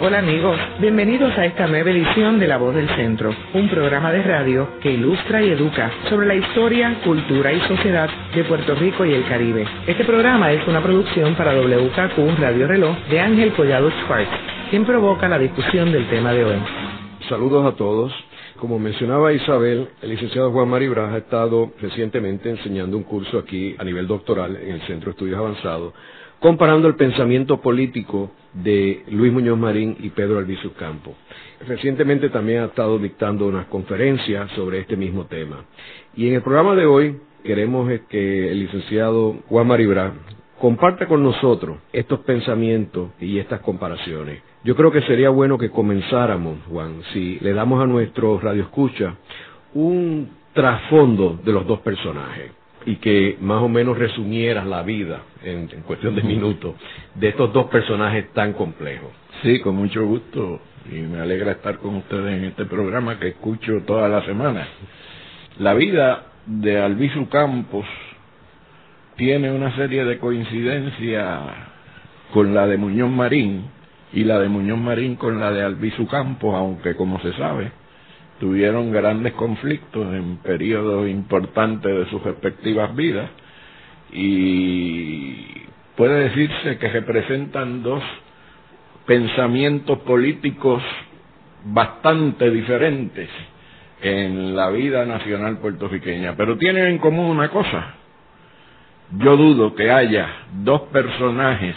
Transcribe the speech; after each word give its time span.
Hola 0.00 0.20
amigos, 0.20 0.56
bienvenidos 0.78 1.36
a 1.36 1.44
esta 1.44 1.66
nueva 1.66 1.90
edición 1.90 2.38
de 2.38 2.46
La 2.46 2.56
Voz 2.56 2.72
del 2.72 2.88
Centro, 2.90 3.34
un 3.52 3.68
programa 3.68 4.12
de 4.12 4.22
radio 4.22 4.78
que 4.80 4.92
ilustra 4.92 5.42
y 5.42 5.50
educa 5.50 5.90
sobre 6.08 6.28
la 6.28 6.36
historia, 6.36 7.00
cultura 7.02 7.52
y 7.52 7.58
sociedad 7.62 8.08
de 8.32 8.44
Puerto 8.44 8.76
Rico 8.76 9.04
y 9.04 9.14
el 9.14 9.26
Caribe. 9.26 9.66
Este 9.88 10.04
programa 10.04 10.52
es 10.52 10.64
una 10.68 10.80
producción 10.80 11.34
para 11.34 11.52
WKQ 11.52 12.38
Radio 12.38 12.68
Reloj 12.68 12.96
de 13.10 13.18
Ángel 13.18 13.52
Collado 13.54 13.90
Schwartz, 13.90 14.30
quien 14.70 14.84
provoca 14.84 15.28
la 15.28 15.36
discusión 15.36 15.90
del 15.90 16.08
tema 16.08 16.32
de 16.32 16.44
hoy. 16.44 16.58
Saludos 17.28 17.66
a 17.66 17.76
todos. 17.76 18.12
Como 18.60 18.78
mencionaba 18.78 19.32
Isabel, 19.32 19.88
el 20.00 20.10
licenciado 20.10 20.52
Juan 20.52 20.68
Mari 20.68 20.88
Braja 20.88 21.16
ha 21.16 21.18
estado 21.18 21.72
recientemente 21.80 22.50
enseñando 22.50 22.96
un 22.96 23.02
curso 23.02 23.38
aquí 23.38 23.74
a 23.76 23.82
nivel 23.82 24.06
doctoral 24.06 24.56
en 24.56 24.74
el 24.74 24.80
Centro 24.82 25.06
de 25.06 25.10
Estudios 25.10 25.38
Avanzados, 25.38 25.92
comparando 26.40 26.86
el 26.88 26.94
pensamiento 26.94 27.60
político 27.60 28.30
de 28.52 29.04
Luis 29.10 29.32
Muñoz 29.32 29.58
Marín 29.58 29.96
y 30.00 30.10
Pedro 30.10 30.38
Albizu 30.38 30.72
Campo. 30.74 31.14
Recientemente 31.66 32.30
también 32.30 32.62
ha 32.62 32.66
estado 32.66 32.98
dictando 32.98 33.46
unas 33.46 33.66
conferencias 33.66 34.50
sobre 34.52 34.80
este 34.80 34.96
mismo 34.96 35.26
tema. 35.26 35.64
Y 36.14 36.28
en 36.28 36.34
el 36.34 36.42
programa 36.42 36.74
de 36.74 36.86
hoy 36.86 37.20
queremos 37.44 37.90
que 38.08 38.50
el 38.50 38.60
licenciado 38.60 39.36
Juan 39.48 39.66
Mari 39.66 39.86
Braja 39.86 40.14
comparta 40.60 41.06
con 41.06 41.22
nosotros 41.22 41.78
estos 41.92 42.20
pensamientos 42.20 43.10
y 43.20 43.38
estas 43.38 43.60
comparaciones. 43.60 44.42
Yo 44.64 44.74
creo 44.76 44.90
que 44.90 45.02
sería 45.02 45.30
bueno 45.30 45.56
que 45.58 45.70
comenzáramos, 45.70 46.58
Juan, 46.68 47.02
si 47.12 47.38
le 47.40 47.52
damos 47.52 47.82
a 47.82 47.86
nuestro 47.86 48.38
radio 48.40 48.62
escucha 48.62 49.16
un 49.74 50.30
trasfondo 50.52 51.38
de 51.44 51.52
los 51.52 51.66
dos 51.66 51.80
personajes 51.80 52.57
y 52.88 52.96
que 52.96 53.36
más 53.42 53.62
o 53.62 53.68
menos 53.68 53.98
resumieras 53.98 54.66
la 54.66 54.82
vida 54.82 55.20
en, 55.44 55.68
cuestión 55.86 56.16
de 56.16 56.22
minutos 56.22 56.74
de 57.16 57.28
estos 57.28 57.52
dos 57.52 57.66
personajes 57.66 58.32
tan 58.32 58.54
complejos. 58.54 59.10
Sí, 59.42 59.60
con 59.60 59.76
mucho 59.76 60.06
gusto 60.06 60.62
y 60.90 60.94
me 60.94 61.20
alegra 61.20 61.52
estar 61.52 61.76
con 61.80 61.96
ustedes 61.96 62.38
en 62.38 62.46
este 62.46 62.64
programa 62.64 63.18
que 63.18 63.28
escucho 63.28 63.82
toda 63.86 64.08
la 64.08 64.24
semana. 64.24 64.66
La 65.58 65.74
vida 65.74 66.28
de 66.46 66.80
Albizu 66.80 67.28
Campos 67.28 67.84
tiene 69.16 69.52
una 69.52 69.76
serie 69.76 70.06
de 70.06 70.18
coincidencias 70.18 71.40
con 72.32 72.54
la 72.54 72.66
de 72.66 72.78
Muñoz 72.78 73.10
Marín 73.10 73.64
y 74.14 74.24
la 74.24 74.38
de 74.38 74.48
Muñoz 74.48 74.78
Marín 74.78 75.16
con 75.16 75.38
la 75.38 75.52
de 75.52 75.62
Albizu 75.62 76.06
Campos, 76.06 76.54
aunque 76.54 76.96
como 76.96 77.20
se 77.20 77.34
sabe, 77.34 77.70
tuvieron 78.38 78.92
grandes 78.92 79.32
conflictos 79.34 80.14
en 80.14 80.38
periodos 80.38 81.08
importantes 81.08 81.94
de 81.94 82.06
sus 82.10 82.22
respectivas 82.22 82.94
vidas 82.94 83.30
y 84.12 85.64
puede 85.96 86.28
decirse 86.28 86.78
que 86.78 86.88
representan 86.88 87.82
dos 87.82 88.02
pensamientos 89.06 89.98
políticos 90.00 90.82
bastante 91.64 92.50
diferentes 92.50 93.28
en 94.00 94.54
la 94.54 94.70
vida 94.70 95.04
nacional 95.04 95.58
puertorriqueña, 95.58 96.36
pero 96.36 96.56
tienen 96.56 96.86
en 96.86 96.98
común 96.98 97.26
una 97.26 97.48
cosa. 97.48 97.94
Yo 99.18 99.36
dudo 99.36 99.74
que 99.74 99.90
haya 99.90 100.28
dos 100.62 100.82
personajes 100.92 101.74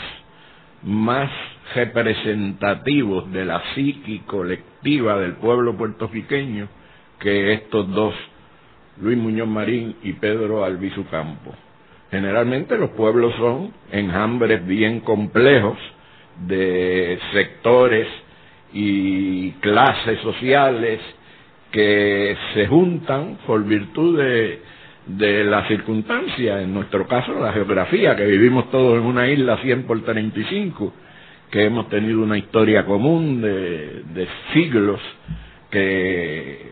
más 0.83 1.31
representativos 1.73 3.31
de 3.31 3.45
la 3.45 3.61
psiqui 3.73 4.19
colectiva 4.81 5.19
del 5.19 5.33
pueblo 5.33 5.77
puertorriqueño 5.77 6.67
que 7.19 7.53
estos 7.53 7.89
dos, 7.91 8.15
Luis 8.99 9.17
Muñoz 9.17 9.47
Marín 9.47 9.95
y 10.03 10.13
Pedro 10.13 10.65
Albizu 10.65 11.05
Campo. 11.05 11.53
Generalmente 12.09 12.77
los 12.77 12.89
pueblos 12.91 13.33
son 13.37 13.71
enjambres 13.91 14.65
bien 14.65 15.01
complejos 15.01 15.77
de 16.47 17.19
sectores 17.31 18.07
y 18.73 19.51
clases 19.61 20.19
sociales 20.21 20.99
que 21.71 22.35
se 22.53 22.67
juntan 22.67 23.37
por 23.45 23.63
virtud 23.63 24.17
de, 24.17 24.61
de 25.05 25.43
la 25.43 25.67
circunstancia, 25.67 26.61
en 26.61 26.73
nuestro 26.73 27.07
caso 27.07 27.33
la 27.39 27.53
geografía, 27.53 28.15
que 28.15 28.25
vivimos 28.25 28.69
todos 28.71 28.97
en 28.97 29.05
una 29.05 29.29
isla 29.29 29.57
100 29.57 29.83
por 29.83 30.01
35, 30.01 30.93
que 31.51 31.65
hemos 31.65 31.89
tenido 31.89 32.23
una 32.23 32.37
historia 32.37 32.85
común 32.85 33.41
de, 33.41 34.27
siglos, 34.53 35.01
que 35.69 36.71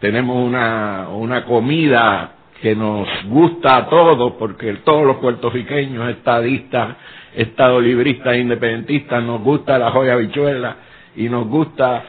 tenemos 0.00 0.36
una, 0.36 1.08
una 1.08 1.44
comida 1.44 2.34
que 2.60 2.76
nos 2.76 3.08
gusta 3.24 3.76
a 3.78 3.88
todos, 3.88 4.34
porque 4.34 4.74
todos 4.84 5.06
los 5.06 5.16
puertorriqueños, 5.16 6.10
estadistas, 6.10 6.96
estadolibristas, 7.34 8.36
independentistas, 8.36 9.22
nos 9.24 9.40
gusta 9.42 9.78
la 9.78 9.90
joya 9.90 10.16
bichuela 10.16 10.76
y 11.16 11.28
nos 11.30 11.48
gusta 11.48 12.04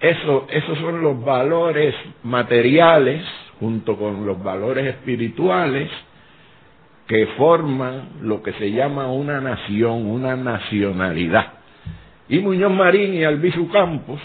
eso, 0.00 0.46
esos 0.50 0.78
son 0.78 1.02
los 1.02 1.24
valores 1.24 1.94
materiales 2.24 3.24
junto 3.60 3.96
con 3.96 4.26
los 4.26 4.42
valores 4.42 4.86
espirituales 4.86 5.88
que 7.08 7.26
forman 7.38 8.10
lo 8.22 8.42
que 8.42 8.52
se 8.52 8.70
llama 8.70 9.10
una 9.10 9.40
nación, 9.40 10.06
una 10.06 10.36
nacionalidad. 10.36 11.54
Y 12.28 12.38
Muñoz 12.40 12.70
Marín 12.70 13.14
y 13.14 13.24
Albizu 13.24 13.70
Campos 13.70 14.20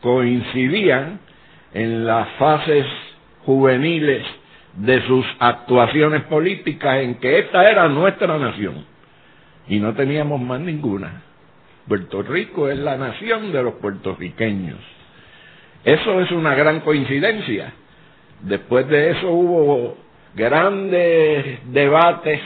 coincidían 0.00 1.20
en 1.74 2.06
las 2.06 2.26
fases 2.38 2.86
juveniles 3.44 4.24
de 4.74 5.02
sus 5.06 5.26
actuaciones 5.38 6.22
políticas 6.24 7.02
en 7.02 7.16
que 7.16 7.40
esta 7.40 7.64
era 7.64 7.88
nuestra 7.88 8.38
nación 8.38 8.86
y 9.68 9.78
no 9.78 9.94
teníamos 9.94 10.40
más 10.40 10.60
ninguna. 10.60 11.22
Puerto 11.86 12.22
Rico 12.22 12.68
es 12.68 12.78
la 12.78 12.96
nación 12.96 13.52
de 13.52 13.62
los 13.62 13.74
puertorriqueños. 13.74 14.78
Eso 15.84 16.20
es 16.20 16.30
una 16.30 16.54
gran 16.54 16.80
coincidencia. 16.80 17.72
Después 18.42 18.88
de 18.88 19.10
eso 19.10 19.30
hubo 19.30 19.96
grandes 20.34 21.72
debates 21.72 22.40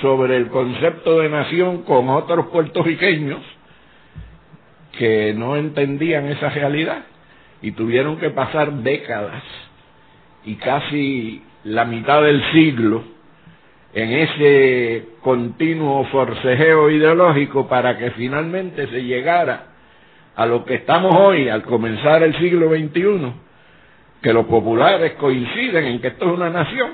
sobre 0.00 0.36
el 0.36 0.48
concepto 0.48 1.20
de 1.20 1.28
nación 1.28 1.82
con 1.82 2.08
otros 2.08 2.46
puertorriqueños 2.46 3.40
que 4.98 5.34
no 5.34 5.56
entendían 5.56 6.26
esa 6.26 6.50
realidad 6.50 7.04
y 7.62 7.72
tuvieron 7.72 8.18
que 8.18 8.30
pasar 8.30 8.72
décadas 8.72 9.42
y 10.44 10.54
casi 10.56 11.42
la 11.64 11.84
mitad 11.84 12.22
del 12.22 12.42
siglo 12.52 13.02
en 13.92 14.12
ese 14.12 15.08
continuo 15.20 16.04
forcejeo 16.06 16.90
ideológico 16.90 17.68
para 17.68 17.98
que 17.98 18.12
finalmente 18.12 18.86
se 18.86 19.02
llegara 19.02 19.66
a 20.36 20.46
lo 20.46 20.64
que 20.64 20.74
estamos 20.74 21.14
hoy 21.16 21.48
al 21.48 21.62
comenzar 21.62 22.22
el 22.22 22.38
siglo 22.38 22.70
XXI, 22.70 23.32
que 24.22 24.32
los 24.32 24.46
populares 24.46 25.12
coinciden 25.12 25.86
en 25.86 26.00
que 26.00 26.08
esto 26.08 26.26
es 26.26 26.32
una 26.32 26.50
nación. 26.50 26.90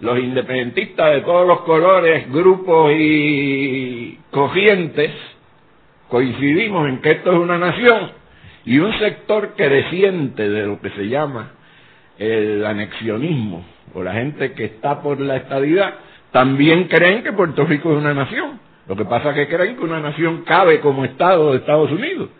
Los 0.00 0.18
independentistas 0.18 1.12
de 1.12 1.20
todos 1.20 1.46
los 1.46 1.60
colores, 1.60 2.30
grupos 2.30 2.92
y 2.96 4.18
corrientes 4.30 5.12
coincidimos 6.08 6.88
en 6.88 7.00
que 7.00 7.12
esto 7.12 7.32
es 7.32 7.38
una 7.38 7.58
nación 7.58 8.12
y 8.64 8.78
un 8.78 8.98
sector 8.98 9.54
creciente 9.56 10.48
de 10.48 10.66
lo 10.66 10.80
que 10.80 10.90
se 10.90 11.08
llama 11.08 11.52
el 12.18 12.64
anexionismo 12.64 13.64
o 13.94 14.02
la 14.02 14.14
gente 14.14 14.52
que 14.52 14.64
está 14.64 15.02
por 15.02 15.20
la 15.20 15.36
estadidad 15.36 15.94
también 16.32 16.84
creen 16.84 17.22
que 17.22 17.32
Puerto 17.32 17.64
Rico 17.64 17.92
es 17.92 17.98
una 17.98 18.14
nación. 18.14 18.60
Lo 18.88 18.96
que 18.96 19.04
pasa 19.04 19.30
es 19.30 19.36
que 19.36 19.54
creen 19.54 19.76
que 19.76 19.84
una 19.84 20.00
nación 20.00 20.42
cabe 20.44 20.80
como 20.80 21.04
Estado 21.04 21.52
de 21.52 21.58
Estados 21.58 21.90
Unidos. 21.90 22.30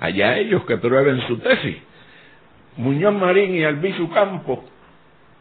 Allá 0.00 0.38
ellos 0.38 0.64
que 0.64 0.76
prueben 0.76 1.20
su 1.26 1.38
tesis. 1.38 1.76
Muñoz 2.76 3.14
Marín 3.14 3.54
y 3.54 3.64
Albizu 3.64 4.10
Campos 4.10 4.58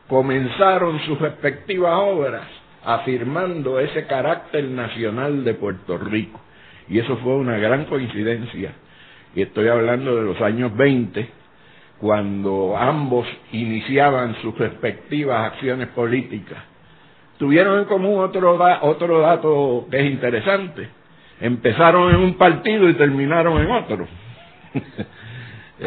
comenzaron 0.08 1.00
sus 1.02 1.20
respectivas 1.20 1.94
obras 1.96 2.44
afirmando 2.84 3.80
ese 3.80 4.06
carácter 4.06 4.66
nacional 4.66 5.44
de 5.44 5.54
Puerto 5.56 5.98
Rico. 5.98 6.40
Y 6.90 7.00
eso 7.00 7.18
fue 7.18 7.36
una 7.36 7.58
gran 7.58 7.86
coincidencia. 7.86 8.74
Y 9.36 9.42
estoy 9.42 9.68
hablando 9.68 10.16
de 10.16 10.22
los 10.22 10.40
años 10.42 10.76
20, 10.76 11.28
cuando 12.00 12.76
ambos 12.78 13.26
iniciaban 13.52 14.36
sus 14.42 14.56
respectivas 14.58 15.54
acciones 15.54 15.88
políticas. 15.90 16.60
Tuvieron 17.40 17.80
en 17.80 17.86
común 17.86 18.20
otro, 18.20 18.60
otro 18.82 19.20
dato 19.22 19.88
que 19.90 20.00
es 20.00 20.12
interesante. 20.12 20.90
Empezaron 21.40 22.14
en 22.14 22.22
un 22.22 22.34
partido 22.36 22.88
y 22.90 22.94
terminaron 22.94 23.60
en 23.60 23.72
otro. 23.72 24.08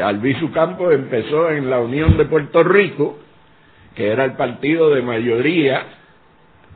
Albizu 0.03 0.53
Campos 0.53 0.95
empezó 0.95 1.51
en 1.51 1.71
la 1.71 1.81
Unión 1.81 2.17
de 2.17 2.27
Puerto 2.27 2.63
Rico, 2.63 3.19
que 3.95 4.09
era 4.09 4.25
el 4.25 4.33
partido 4.33 4.91
de 4.91 5.03
mayoría 5.03 5.85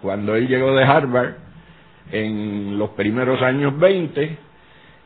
cuando 0.00 0.34
él 0.34 0.48
llegó 0.48 0.74
de 0.74 0.84
Harvard 0.84 1.34
en 2.12 2.78
los 2.78 2.90
primeros 2.90 3.42
años 3.42 3.78
20 3.78 4.38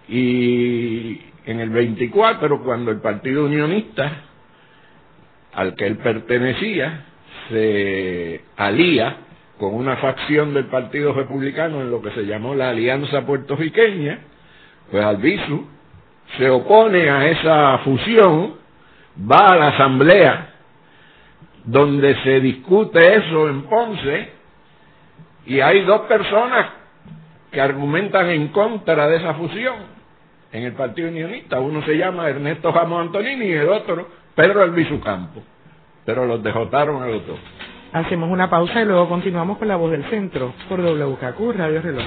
y 0.08 1.20
en 1.46 1.61
el 1.61 1.70
24 1.70 2.62
cuando 2.62 2.90
el 2.90 3.00
Partido 3.00 3.44
Unionista 3.44 4.12
al 5.52 5.75
que 5.75 5.87
él 5.87 5.99
pertenecía 5.99 7.05
se 7.49 8.43
alía 8.56 9.16
con 9.58 9.75
una 9.75 9.96
facción 9.96 10.55
del 10.55 10.66
Partido 10.66 11.12
Republicano 11.12 11.81
en 11.81 11.90
lo 11.90 12.02
que 12.02 12.11
se 12.11 12.26
llamó 12.26 12.55
la 12.55 12.70
Alianza 12.70 13.25
Puertorriqueña, 13.25 14.19
Pues 14.90 15.05
Albizu 15.05 15.66
se 16.39 16.51
opone 16.51 17.09
a 17.11 17.29
esa 17.29 17.79
fusión, 17.79 18.55
va 19.31 19.53
a 19.53 19.57
la 19.57 19.69
asamblea 19.69 20.51
donde 21.65 22.15
se 22.23 22.41
discute 22.41 23.17
eso 23.17 23.49
en 23.49 23.63
Ponce 23.63 24.29
y 25.47 25.61
hay 25.61 25.83
dos 25.83 26.03
personas 26.03 26.67
que 27.51 27.61
argumentan 27.61 28.29
en 28.31 28.49
contra 28.49 29.09
de 29.09 29.17
esa 29.17 29.35
fusión 29.35 29.77
en 30.53 30.65
el 30.65 30.73
Partido 30.73 31.09
Unionista. 31.09 31.61
Uno 31.61 31.83
se 31.83 31.97
llama 31.97 32.29
Ernesto 32.29 32.73
Jamón 32.73 33.03
Antonini 33.03 33.47
y 33.47 33.53
el 33.53 33.69
otro 33.69 34.09
Pedro 34.35 34.63
Albizu 34.63 35.01
Campo. 35.01 35.43
Pero 36.05 36.27
los 36.27 36.43
dejotaron 36.43 37.03
a 37.03 37.07
los 37.07 37.27
dos. 37.27 37.39
Hacemos 37.93 38.29
una 38.31 38.51
pausa 38.51 38.83
y 38.83 38.85
luego 38.85 39.09
continuamos 39.09 39.59
con 39.59 39.69
la 39.69 39.77
voz 39.77 39.93
del 39.93 40.05
centro 40.05 40.53
por 40.69 40.81
WKQ 40.81 41.57
Radio 41.57 41.81
Reloj. 41.81 42.05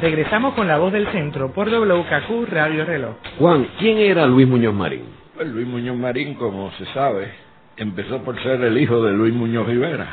Regresamos 0.00 0.54
con 0.54 0.68
la 0.68 0.78
voz 0.78 0.92
del 0.92 1.08
centro 1.08 1.52
por 1.52 1.68
WKQ 1.68 2.48
Radio 2.48 2.84
Reloj. 2.84 3.16
Juan, 3.36 3.66
¿quién 3.80 3.98
era 3.98 4.26
Luis 4.26 4.46
Muñoz 4.46 4.72
Marín? 4.72 5.02
Pues 5.34 5.48
Luis 5.48 5.66
Muñoz 5.66 5.96
Marín, 5.96 6.34
como 6.34 6.70
se 6.78 6.86
sabe, 6.92 7.32
empezó 7.76 8.22
por 8.22 8.40
ser 8.40 8.62
el 8.62 8.78
hijo 8.78 9.02
de 9.02 9.12
Luis 9.12 9.34
Muñoz 9.34 9.66
Rivera 9.66 10.06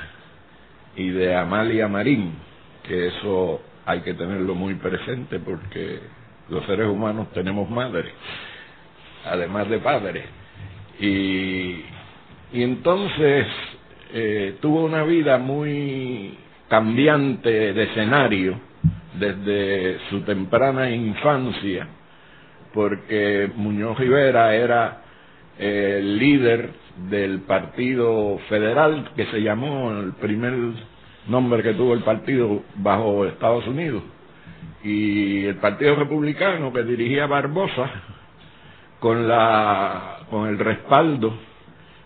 y 0.95 1.09
de 1.09 1.35
Amalia 1.35 1.87
Marín, 1.87 2.33
que 2.81 3.09
eso 3.09 3.61
hay 3.85 3.99
que 4.01 4.15
tenerlo 4.15 4.55
muy 4.55 4.73
presente 4.73 5.37
porque 5.37 5.99
los 6.49 6.65
seres 6.65 6.87
humanos 6.87 7.31
tenemos 7.33 7.69
madre, 7.69 8.09
además 9.23 9.69
de 9.69 9.77
padre. 9.77 10.23
Y, 10.99 11.83
y 12.53 12.63
entonces 12.63 13.45
eh, 14.15 14.55
tuvo 14.61 14.83
una 14.83 15.03
vida 15.03 15.37
muy 15.37 16.39
cambiante 16.69 17.71
de 17.73 17.83
escenario 17.83 18.59
desde 19.19 19.99
su 20.09 20.21
temprana 20.21 20.89
infancia, 20.89 21.87
porque 22.73 23.49
Muñoz 23.55 23.97
Rivera 23.97 24.53
era 24.55 25.01
el 25.57 26.17
líder 26.17 26.71
del 27.09 27.41
Partido 27.41 28.37
Federal, 28.49 29.11
que 29.15 29.25
se 29.27 29.41
llamó 29.41 29.91
el 29.91 30.13
primer 30.13 30.53
nombre 31.27 31.63
que 31.63 31.73
tuvo 31.73 31.93
el 31.93 32.03
partido 32.03 32.63
bajo 32.75 33.25
Estados 33.25 33.65
Unidos, 33.67 34.03
y 34.83 35.45
el 35.45 35.55
Partido 35.55 35.95
Republicano 35.95 36.71
que 36.73 36.83
dirigía 36.83 37.27
Barbosa, 37.27 37.89
con, 38.99 39.27
la, 39.27 40.19
con 40.29 40.47
el 40.47 40.57
respaldo 40.57 41.33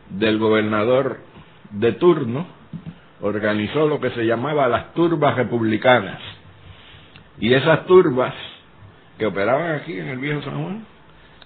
del 0.09 0.37
gobernador 0.37 1.19
de 1.71 1.93
turno, 1.93 2.47
organizó 3.21 3.87
lo 3.87 3.99
que 3.99 4.09
se 4.11 4.25
llamaba 4.25 4.67
las 4.67 4.93
turbas 4.93 5.35
republicanas 5.35 6.19
y 7.39 7.53
esas 7.53 7.85
turbas 7.85 8.33
que 9.17 9.25
operaban 9.25 9.75
aquí 9.75 9.97
en 9.97 10.09
el 10.09 10.17
viejo 10.17 10.41
San 10.41 10.61
Juan 10.61 10.85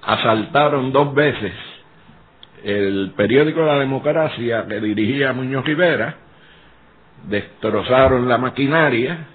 asaltaron 0.02 0.92
dos 0.92 1.14
veces 1.14 1.54
el 2.64 3.12
periódico 3.16 3.62
La 3.62 3.78
Democracia 3.80 4.66
que 4.68 4.80
dirigía 4.80 5.34
Muñoz 5.34 5.66
Rivera, 5.66 6.16
destrozaron 7.28 8.28
la 8.28 8.38
maquinaria 8.38 9.28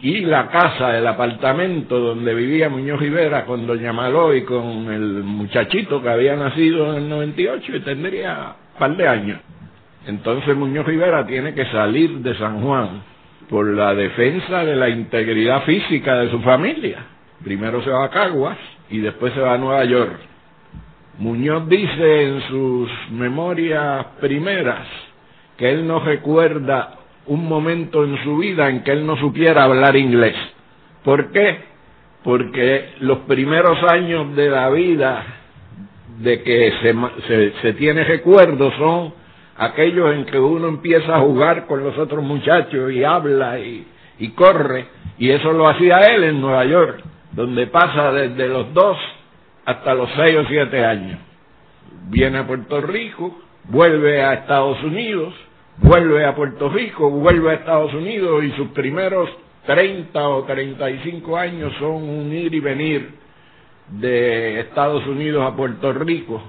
y 0.00 0.22
la 0.22 0.48
casa, 0.48 0.96
el 0.96 1.06
apartamento 1.06 1.98
donde 1.98 2.34
vivía 2.34 2.70
Muñoz 2.70 2.98
Rivera 2.98 3.44
con 3.44 3.66
Doña 3.66 3.92
Maló 3.92 4.34
y 4.34 4.44
con 4.44 4.90
el 4.90 5.22
muchachito 5.22 6.00
que 6.00 6.08
había 6.08 6.34
nacido 6.36 6.92
en 6.92 7.02
el 7.02 7.08
98 7.10 7.76
y 7.76 7.80
tendría 7.80 8.54
un 8.72 8.78
par 8.78 8.96
de 8.96 9.06
años. 9.06 9.40
Entonces 10.06 10.56
Muñoz 10.56 10.86
Rivera 10.86 11.26
tiene 11.26 11.52
que 11.52 11.66
salir 11.66 12.20
de 12.20 12.34
San 12.36 12.62
Juan 12.62 13.02
por 13.50 13.66
la 13.66 13.94
defensa 13.96 14.64
de 14.64 14.76
la 14.76 14.88
integridad 14.88 15.64
física 15.64 16.14
de 16.20 16.30
su 16.30 16.40
familia. 16.40 17.04
Primero 17.42 17.82
se 17.82 17.90
va 17.90 18.04
a 18.04 18.10
Caguas 18.10 18.56
y 18.88 18.98
después 18.98 19.34
se 19.34 19.40
va 19.40 19.54
a 19.54 19.58
Nueva 19.58 19.84
York. 19.84 20.20
Muñoz 21.18 21.68
dice 21.68 22.22
en 22.22 22.42
sus 22.42 22.88
memorias 23.10 24.06
primeras 24.20 24.86
que 25.58 25.68
él 25.68 25.86
no 25.86 25.98
recuerda 25.98 26.94
un 27.26 27.46
momento 27.46 28.04
en 28.04 28.22
su 28.22 28.38
vida 28.38 28.70
en 28.70 28.84
que 28.84 28.92
él 28.92 29.04
no 29.04 29.16
supiera 29.16 29.64
hablar 29.64 29.96
inglés. 29.96 30.36
¿Por 31.04 31.32
qué? 31.32 31.58
Porque 32.22 32.90
los 33.00 33.18
primeros 33.20 33.82
años 33.82 34.34
de 34.36 34.48
la 34.48 34.70
vida 34.70 35.24
de 36.20 36.42
que 36.42 36.72
se, 36.82 36.94
se, 37.26 37.52
se 37.62 37.72
tiene 37.72 38.04
recuerdo 38.04 38.70
son 38.78 39.19
aquellos 39.60 40.14
en 40.14 40.24
que 40.24 40.38
uno 40.38 40.68
empieza 40.68 41.16
a 41.16 41.20
jugar 41.20 41.66
con 41.66 41.84
los 41.84 41.96
otros 41.98 42.24
muchachos 42.24 42.90
y 42.92 43.04
habla 43.04 43.58
y, 43.58 43.86
corre, 44.34 44.86
y 45.18 45.28
eso 45.30 45.52
lo 45.52 45.68
hacía 45.68 45.98
él 46.14 46.24
en 46.24 46.40
Nueva 46.40 46.64
York, 46.64 47.02
donde 47.32 47.66
pasa 47.66 48.10
desde 48.10 48.48
los 48.48 48.72
dos 48.72 48.96
hasta 49.66 49.94
los 49.94 50.08
seis 50.16 50.38
o 50.38 50.44
siete 50.46 50.82
años. 50.82 51.18
Viene 52.08 52.38
a 52.38 52.46
Puerto 52.46 52.80
Rico, 52.80 53.38
vuelve 53.64 54.22
a 54.22 54.32
Estados 54.32 54.82
Unidos, 54.82 55.34
vuelve 55.76 56.24
a 56.24 56.34
Puerto 56.34 56.70
Rico, 56.70 57.10
vuelve 57.10 57.50
a 57.50 57.54
Estados 57.54 57.92
Unidos 57.92 58.42
y 58.42 58.52
sus 58.52 58.68
primeros 58.68 59.28
30 59.66 60.26
o 60.26 60.44
35 60.44 61.36
años 61.36 61.74
son 61.78 62.08
un 62.08 62.32
ir 62.32 62.54
y 62.54 62.60
venir 62.60 63.10
de 63.90 64.60
Estados 64.60 65.06
Unidos 65.06 65.44
a 65.46 65.54
Puerto 65.54 65.92
Rico 65.92 66.42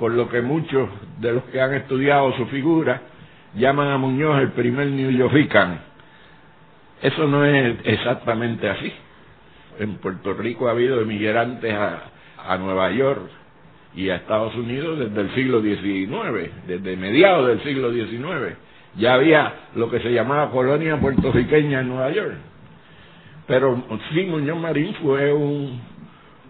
por 0.00 0.12
lo 0.12 0.30
que 0.30 0.40
muchos 0.40 0.88
de 1.18 1.34
los 1.34 1.44
que 1.44 1.60
han 1.60 1.74
estudiado 1.74 2.32
su 2.32 2.46
figura 2.46 3.02
llaman 3.54 3.88
a 3.88 3.98
Muñoz 3.98 4.40
el 4.40 4.52
primer 4.52 4.86
New 4.86 5.10
Yorkican. 5.10 5.78
Eso 7.02 7.26
no 7.26 7.44
es 7.44 7.76
exactamente 7.84 8.66
así. 8.66 8.90
En 9.78 9.96
Puerto 9.96 10.32
Rico 10.32 10.68
ha 10.68 10.70
habido 10.70 11.02
emigrantes 11.02 11.74
a, 11.74 12.04
a 12.48 12.56
Nueva 12.56 12.90
York 12.92 13.28
y 13.94 14.08
a 14.08 14.16
Estados 14.16 14.54
Unidos 14.54 14.98
desde 15.00 15.20
el 15.20 15.34
siglo 15.34 15.60
XIX, 15.60 16.50
desde 16.66 16.96
mediados 16.96 17.48
del 17.48 17.62
siglo 17.62 17.92
XIX. 17.92 18.56
Ya 18.96 19.12
había 19.12 19.52
lo 19.74 19.90
que 19.90 20.00
se 20.00 20.10
llamaba 20.14 20.50
colonia 20.50 20.98
puertorriqueña 20.98 21.80
en 21.80 21.88
Nueva 21.88 22.10
York. 22.10 22.36
Pero 23.46 23.84
sí, 24.14 24.22
Muñoz 24.22 24.58
Marín 24.58 24.94
fue 25.02 25.30
un 25.30 25.78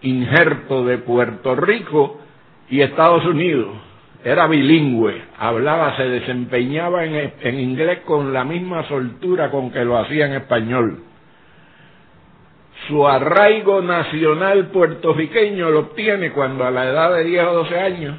injerto 0.03 0.85
de 0.85 0.99
Puerto 0.99 1.53
Rico 1.57 2.21
y 2.71 2.81
Estados 2.81 3.23
Unidos. 3.25 3.67
Era 4.23 4.47
bilingüe, 4.47 5.21
hablaba, 5.37 5.97
se 5.97 6.03
desempeñaba 6.03 7.03
en, 7.05 7.59
inglés 7.59 7.99
con 8.05 8.33
la 8.33 8.43
misma 8.43 8.87
soltura 8.87 9.51
con 9.51 9.71
que 9.71 9.83
lo 9.83 9.97
hacía 9.97 10.27
en 10.27 10.33
español. 10.33 11.03
Su 12.87 13.07
arraigo 13.07 13.81
nacional 13.81 14.67
puertorriqueño 14.67 15.69
lo 15.69 15.79
obtiene 15.79 16.31
cuando 16.31 16.65
a 16.65 16.71
la 16.71 16.85
edad 16.85 17.13
de 17.15 17.23
10 17.23 17.45
o 17.45 17.53
12 17.53 17.79
años 17.79 18.17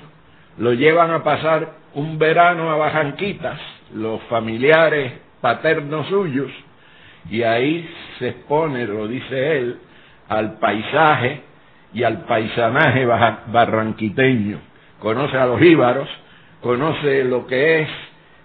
lo 0.58 0.72
llevan 0.72 1.12
a 1.12 1.22
pasar 1.22 1.74
un 1.94 2.18
verano 2.18 2.70
a 2.70 2.76
Bajanquitas, 2.76 3.60
los 3.94 4.20
familiares 4.24 5.12
paternos 5.40 6.08
suyos, 6.08 6.50
y 7.30 7.42
ahí 7.42 7.88
se 8.18 8.30
expone, 8.30 8.86
lo 8.86 9.06
dice 9.06 9.58
él, 9.58 9.78
al 10.28 10.58
paisaje 10.58 11.51
y 11.94 12.02
al 12.02 12.24
paisanaje 12.24 13.04
barranquiteño. 13.04 14.58
Conoce 14.98 15.36
a 15.36 15.46
los 15.46 15.60
íbaros, 15.60 16.08
conoce 16.60 17.24
lo 17.24 17.46
que 17.46 17.82
es 17.82 17.88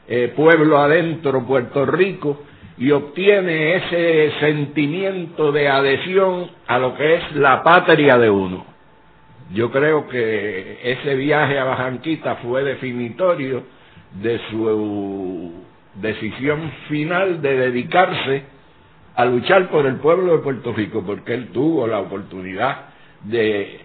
eh, 0.08 0.34
pueblo 0.36 0.80
adentro, 0.80 1.46
Puerto 1.46 1.86
Rico, 1.86 2.44
y 2.78 2.92
obtiene 2.92 3.76
ese 3.76 4.32
sentimiento 4.40 5.52
de 5.52 5.68
adhesión 5.68 6.50
a 6.68 6.78
lo 6.78 6.96
que 6.96 7.16
es 7.16 7.36
la 7.36 7.64
patria 7.64 8.18
de 8.18 8.30
uno. 8.30 8.66
Yo 9.54 9.72
creo 9.72 10.08
que 10.08 10.80
ese 10.84 11.16
viaje 11.16 11.58
a 11.58 11.64
Bajanquita 11.64 12.36
fue 12.36 12.64
definitorio 12.64 13.64
de 14.22 14.40
su 14.50 15.64
decisión 15.96 16.72
final 16.90 17.42
de 17.42 17.58
dedicarse 17.58 18.44
a 19.16 19.26
luchar 19.26 19.70
por 19.70 19.88
el 19.88 19.96
pueblo 19.96 20.34
de 20.38 20.44
Puerto 20.44 20.74
Rico, 20.74 21.04
porque 21.06 21.34
él 21.34 21.48
tuvo 21.48 21.88
la 21.88 22.00
oportunidad 22.00 22.87
de 23.30 23.80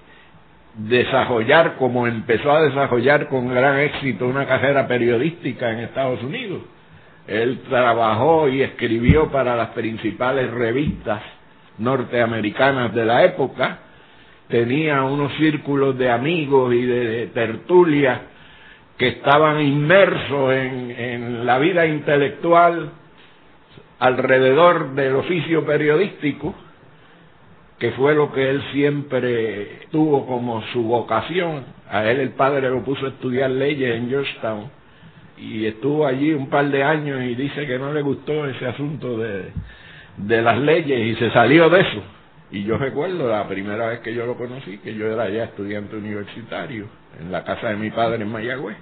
desarrollar, 0.74 1.76
como 1.76 2.06
empezó 2.06 2.52
a 2.52 2.62
desarrollar 2.62 3.28
con 3.28 3.52
gran 3.52 3.78
éxito 3.80 4.26
una 4.26 4.46
carrera 4.46 4.86
periodística 4.86 5.70
en 5.70 5.80
Estados 5.80 6.22
Unidos. 6.22 6.62
Él 7.26 7.60
trabajó 7.68 8.48
y 8.48 8.62
escribió 8.62 9.30
para 9.30 9.54
las 9.54 9.68
principales 9.70 10.50
revistas 10.50 11.22
norteamericanas 11.78 12.94
de 12.94 13.04
la 13.04 13.24
época, 13.24 13.78
tenía 14.48 15.02
unos 15.02 15.32
círculos 15.36 15.96
de 15.96 16.10
amigos 16.10 16.74
y 16.74 16.82
de 16.82 17.26
tertulia 17.28 18.22
que 18.98 19.08
estaban 19.08 19.60
inmersos 19.60 20.52
en, 20.52 20.90
en 20.90 21.46
la 21.46 21.58
vida 21.58 21.86
intelectual 21.86 22.90
alrededor 23.98 24.94
del 24.94 25.16
oficio 25.16 25.64
periodístico, 25.64 26.54
que 27.82 27.90
fue 27.90 28.14
lo 28.14 28.30
que 28.30 28.48
él 28.48 28.62
siempre 28.70 29.88
tuvo 29.90 30.24
como 30.24 30.62
su 30.72 30.84
vocación 30.84 31.64
A 31.90 32.08
él 32.08 32.20
el 32.20 32.30
padre 32.30 32.70
lo 32.70 32.84
puso 32.84 33.06
a 33.06 33.08
estudiar 33.08 33.50
leyes 33.50 33.96
en 33.96 34.08
Georgetown 34.08 34.70
y 35.36 35.66
estuvo 35.66 36.06
allí 36.06 36.32
un 36.32 36.48
par 36.48 36.70
de 36.70 36.84
años 36.84 37.20
y 37.24 37.34
dice 37.34 37.66
que 37.66 37.80
no 37.80 37.92
le 37.92 38.00
gustó 38.02 38.46
ese 38.46 38.68
asunto 38.68 39.18
de, 39.18 39.46
de 40.16 40.42
las 40.42 40.60
leyes 40.60 41.00
y 41.00 41.18
se 41.18 41.32
salió 41.32 41.68
de 41.70 41.80
eso. 41.80 42.02
Y 42.52 42.62
yo 42.62 42.78
recuerdo 42.78 43.28
la 43.28 43.48
primera 43.48 43.88
vez 43.88 43.98
que 43.98 44.14
yo 44.14 44.26
lo 44.26 44.36
conocí, 44.36 44.78
que 44.78 44.94
yo 44.94 45.08
era 45.08 45.28
ya 45.28 45.42
estudiante 45.42 45.96
universitario 45.96 46.86
en 47.20 47.32
la 47.32 47.42
casa 47.42 47.70
de 47.70 47.76
mi 47.76 47.90
padre 47.90 48.22
en 48.22 48.30
Mayagüez. 48.30 48.76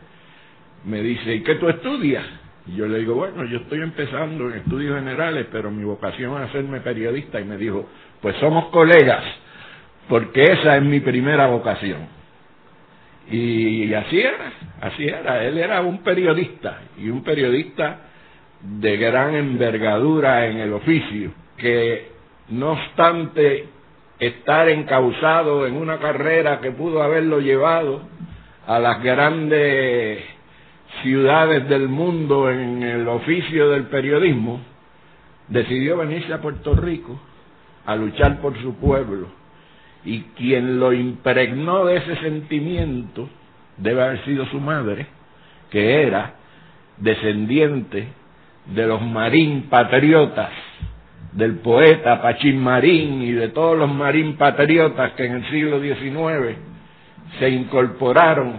Me 0.84 1.00
dice, 1.00 1.36
¿y 1.36 1.42
qué 1.42 1.54
tú 1.54 1.70
estudias? 1.70 2.26
Y 2.66 2.76
yo 2.76 2.86
le 2.86 2.98
digo, 2.98 3.14
bueno, 3.14 3.44
yo 3.46 3.60
estoy 3.60 3.80
empezando 3.80 4.50
en 4.50 4.58
estudios 4.58 4.94
generales, 4.96 5.46
pero 5.50 5.70
mi 5.70 5.84
vocación 5.84 6.34
es 6.42 6.50
hacerme 6.50 6.80
periodista. 6.80 7.40
Y 7.40 7.44
me 7.44 7.56
dijo, 7.56 7.88
pues 8.20 8.36
somos 8.36 8.66
colegas, 8.66 9.24
porque 10.08 10.42
esa 10.42 10.76
es 10.76 10.82
mi 10.82 11.00
primera 11.00 11.46
vocación. 11.46 12.08
Y 13.30 13.92
así 13.94 14.20
era, 14.20 14.52
así 14.80 15.06
era. 15.06 15.44
Él 15.44 15.58
era 15.58 15.80
un 15.82 16.02
periodista, 16.02 16.80
y 16.98 17.08
un 17.08 17.22
periodista 17.22 18.00
de 18.60 18.96
gran 18.96 19.34
envergadura 19.34 20.46
en 20.46 20.58
el 20.58 20.72
oficio, 20.72 21.32
que 21.56 22.10
no 22.48 22.72
obstante 22.72 23.66
estar 24.18 24.68
encausado 24.68 25.66
en 25.66 25.76
una 25.76 25.98
carrera 25.98 26.60
que 26.60 26.72
pudo 26.72 27.02
haberlo 27.02 27.40
llevado 27.40 28.02
a 28.66 28.78
las 28.78 29.02
grandes 29.02 30.22
ciudades 31.02 31.68
del 31.68 31.88
mundo 31.88 32.50
en 32.50 32.82
el 32.82 33.08
oficio 33.08 33.70
del 33.70 33.84
periodismo, 33.84 34.60
decidió 35.48 35.96
venirse 35.96 36.32
a 36.34 36.40
Puerto 36.40 36.74
Rico 36.74 37.18
a 37.90 37.96
luchar 37.96 38.40
por 38.40 38.56
su 38.62 38.76
pueblo. 38.76 39.26
Y 40.04 40.20
quien 40.36 40.78
lo 40.78 40.92
impregnó 40.92 41.84
de 41.86 41.96
ese 41.96 42.16
sentimiento 42.16 43.28
debe 43.76 44.02
haber 44.02 44.24
sido 44.24 44.46
su 44.46 44.60
madre, 44.60 45.06
que 45.70 46.02
era 46.02 46.34
descendiente 46.98 48.08
de 48.66 48.86
los 48.86 49.02
marín 49.02 49.62
patriotas, 49.68 50.50
del 51.32 51.56
poeta 51.58 52.22
Pachín 52.22 52.62
Marín 52.62 53.22
y 53.22 53.32
de 53.32 53.48
todos 53.48 53.76
los 53.76 53.92
marín 53.92 54.36
patriotas 54.36 55.12
que 55.12 55.26
en 55.26 55.34
el 55.34 55.50
siglo 55.50 55.80
XIX 55.80 56.56
se 57.38 57.48
incorporaron 57.48 58.54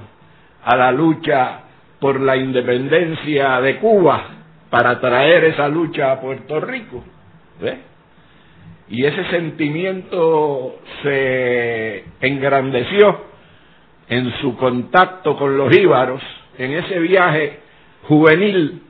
a 0.64 0.76
la 0.76 0.92
lucha 0.92 1.62
por 2.00 2.20
la 2.20 2.38
independencia 2.38 3.60
de 3.62 3.78
Cuba 3.78 4.24
para 4.70 5.00
traer 5.00 5.46
esa 5.46 5.68
lucha 5.68 6.14
a 6.14 6.22
Puerto 6.22 6.60
Rico. 6.62 7.04
Y 8.92 9.06
ese 9.06 9.24
sentimiento 9.30 10.76
se 11.02 12.04
engrandeció 12.20 13.22
en 14.10 14.32
su 14.42 14.58
contacto 14.58 15.38
con 15.38 15.58
los 15.58 15.74
íbaros, 15.76 16.22
en 16.58 16.74
ese 16.74 17.00
viaje 17.00 17.60
juvenil 18.04 18.82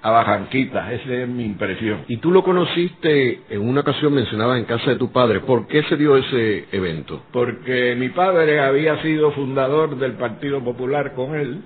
a 0.00 0.10
Bajanquita, 0.10 0.92
esa 0.92 1.14
es 1.14 1.28
mi 1.28 1.44
impresión. 1.44 2.04
Y 2.08 2.18
tú 2.18 2.30
lo 2.30 2.42
conociste 2.42 3.40
en 3.50 3.66
una 3.66 3.82
ocasión 3.82 4.14
mencionada 4.14 4.58
en 4.58 4.64
casa 4.64 4.90
de 4.90 4.96
tu 4.96 5.12
padre. 5.12 5.40
¿Por 5.40 5.66
qué 5.66 5.82
se 5.84 5.96
dio 5.96 6.16
ese 6.16 6.66
evento? 6.72 7.22
Porque 7.30 7.94
mi 7.96 8.10
padre 8.10 8.60
había 8.60 9.00
sido 9.02 9.32
fundador 9.32 9.96
del 9.96 10.12
Partido 10.12 10.62
Popular 10.64 11.12
con 11.14 11.34
él, 11.34 11.62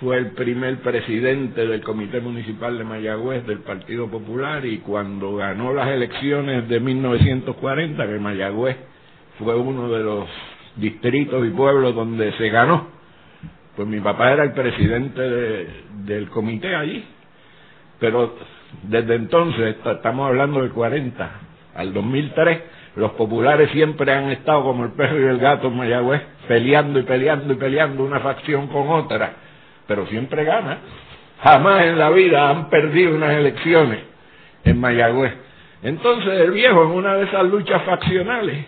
fue 0.00 0.16
el 0.16 0.30
primer 0.30 0.78
presidente 0.78 1.66
del 1.66 1.82
Comité 1.82 2.20
Municipal 2.20 2.78
de 2.78 2.84
Mayagüez 2.84 3.46
del 3.46 3.58
Partido 3.58 4.10
Popular 4.10 4.64
y 4.64 4.78
cuando 4.78 5.36
ganó 5.36 5.74
las 5.74 5.88
elecciones 5.88 6.66
de 6.70 6.80
1940, 6.80 8.06
que 8.06 8.18
Mayagüez 8.18 8.76
fue 9.38 9.54
uno 9.54 9.90
de 9.90 10.02
los 10.02 10.26
distritos 10.76 11.46
y 11.46 11.50
pueblos 11.50 11.94
donde 11.94 12.32
se 12.32 12.48
ganó, 12.48 12.88
pues 13.76 13.86
mi 13.86 14.00
papá 14.00 14.32
era 14.32 14.44
el 14.44 14.52
presidente 14.52 15.20
del 16.06 16.30
comité 16.30 16.74
allí. 16.74 17.04
Pero 17.98 18.36
desde 18.84 19.16
entonces, 19.16 19.76
estamos 19.84 20.28
hablando 20.28 20.62
del 20.62 20.70
40 20.70 21.30
al 21.74 21.92
2003, 21.92 22.60
los 22.96 23.12
populares 23.12 23.70
siempre 23.72 24.12
han 24.12 24.30
estado 24.30 24.62
como 24.62 24.84
el 24.84 24.92
perro 24.92 25.20
y 25.20 25.24
el 25.24 25.38
gato 25.38 25.68
en 25.68 25.76
Mayagüez, 25.76 26.22
peleando 26.48 26.98
y 26.98 27.02
peleando 27.02 27.52
y 27.52 27.56
peleando 27.56 28.02
una 28.02 28.20
facción 28.20 28.68
con 28.68 28.88
otra, 28.88 29.49
pero 29.90 30.06
siempre 30.06 30.44
gana. 30.44 30.78
Jamás 31.42 31.82
en 31.86 31.98
la 31.98 32.10
vida 32.10 32.48
han 32.48 32.70
perdido 32.70 33.16
unas 33.16 33.32
elecciones 33.32 33.98
en 34.62 34.78
Mayagüez. 34.78 35.32
Entonces 35.82 36.32
el 36.32 36.52
viejo 36.52 36.84
en 36.84 36.90
una 36.90 37.16
de 37.16 37.24
esas 37.24 37.42
luchas 37.46 37.82
faccionales 37.82 38.66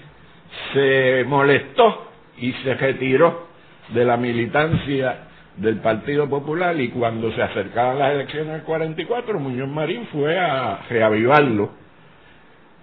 se 0.73 1.25
molestó 1.29 2.11
y 2.38 2.50
se 2.64 2.75
retiró 2.75 3.47
de 3.91 4.05
la 4.05 4.17
militancia 4.17 5.29
del 5.59 5.76
Partido 5.76 6.29
Popular 6.29 6.81
y 6.81 6.88
cuando 6.88 7.31
se 7.31 7.41
acercaban 7.41 8.00
las 8.00 8.14
elecciones 8.14 8.55
del 8.55 8.62
44, 8.62 9.38
Muñoz 9.38 9.69
Marín 9.69 10.09
fue 10.11 10.37
a 10.37 10.81
reavivarlo. 10.91 11.71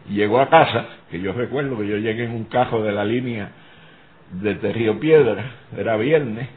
Llegó 0.10 0.40
a 0.40 0.50
casa, 0.50 0.86
que 1.12 1.20
yo 1.20 1.34
recuerdo 1.34 1.78
que 1.78 1.88
yo 1.88 1.98
llegué 1.98 2.24
en 2.24 2.32
un 2.32 2.46
cajo 2.46 2.82
de 2.84 2.94
la 2.94 3.04
línea 3.04 3.50
de 4.32 4.54
Río 4.72 4.98
Piedra, 4.98 5.44
era 5.78 5.98
viernes, 5.98 6.48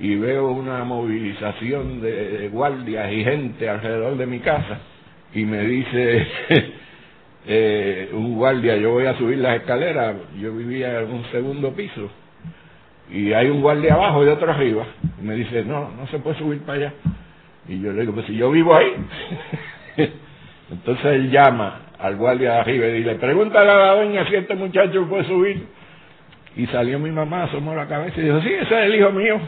y 0.00 0.14
veo 0.16 0.50
una 0.50 0.84
movilización 0.84 2.00
de 2.00 2.48
guardias 2.52 3.12
y 3.12 3.24
gente 3.24 3.68
alrededor 3.68 4.16
de 4.16 4.26
mi 4.26 4.40
casa, 4.40 4.78
y 5.34 5.44
me 5.44 5.62
dice 5.62 6.26
eh, 7.46 8.10
un 8.12 8.36
guardia, 8.36 8.76
yo 8.76 8.92
voy 8.92 9.06
a 9.06 9.16
subir 9.18 9.38
las 9.38 9.56
escaleras, 9.56 10.16
yo 10.40 10.54
vivía 10.54 11.00
en 11.00 11.10
un 11.10 11.24
segundo 11.30 11.72
piso, 11.72 12.10
y 13.10 13.32
hay 13.32 13.48
un 13.48 13.62
guardia 13.62 13.94
abajo 13.94 14.24
y 14.24 14.28
otro 14.28 14.50
arriba. 14.50 14.84
Y 15.20 15.24
me 15.24 15.34
dice, 15.34 15.64
no, 15.64 15.90
no 15.90 16.06
se 16.08 16.18
puede 16.18 16.38
subir 16.38 16.60
para 16.60 16.78
allá. 16.78 16.92
Y 17.66 17.80
yo 17.80 17.92
le 17.92 18.02
digo, 18.02 18.12
pues 18.12 18.26
si 18.26 18.36
yo 18.36 18.50
vivo 18.50 18.74
ahí. 18.74 18.94
Entonces 20.70 21.06
él 21.06 21.30
llama 21.30 21.82
al 21.98 22.16
guardia 22.16 22.52
de 22.52 22.58
arriba 22.58 22.86
y 22.86 23.02
le 23.02 23.14
pregúntale 23.16 23.70
a 23.70 23.76
la 23.76 23.94
doña 23.94 24.28
si 24.28 24.36
este 24.36 24.54
muchacho 24.54 25.06
puede 25.08 25.24
subir. 25.24 25.66
Y 26.58 26.66
salió 26.66 26.98
mi 26.98 27.12
mamá, 27.12 27.44
asomó 27.44 27.72
la 27.72 27.86
cabeza 27.86 28.20
y 28.20 28.24
dijo, 28.24 28.40
sí, 28.40 28.48
ese 28.48 28.62
es 28.62 28.86
el 28.86 28.96
hijo 28.96 29.12
mío. 29.12 29.38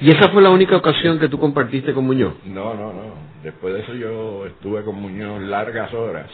¿Y 0.00 0.10
esa 0.10 0.28
fue 0.30 0.42
la 0.42 0.50
única 0.50 0.76
ocasión 0.76 1.20
que 1.20 1.28
tú 1.28 1.38
compartiste 1.38 1.94
con 1.94 2.04
Muñoz? 2.04 2.34
No, 2.44 2.74
no, 2.74 2.92
no. 2.92 3.14
Después 3.44 3.74
de 3.74 3.80
eso 3.82 3.94
yo 3.94 4.44
estuve 4.46 4.82
con 4.82 4.96
Muñoz 4.96 5.40
largas 5.42 5.94
horas 5.94 6.28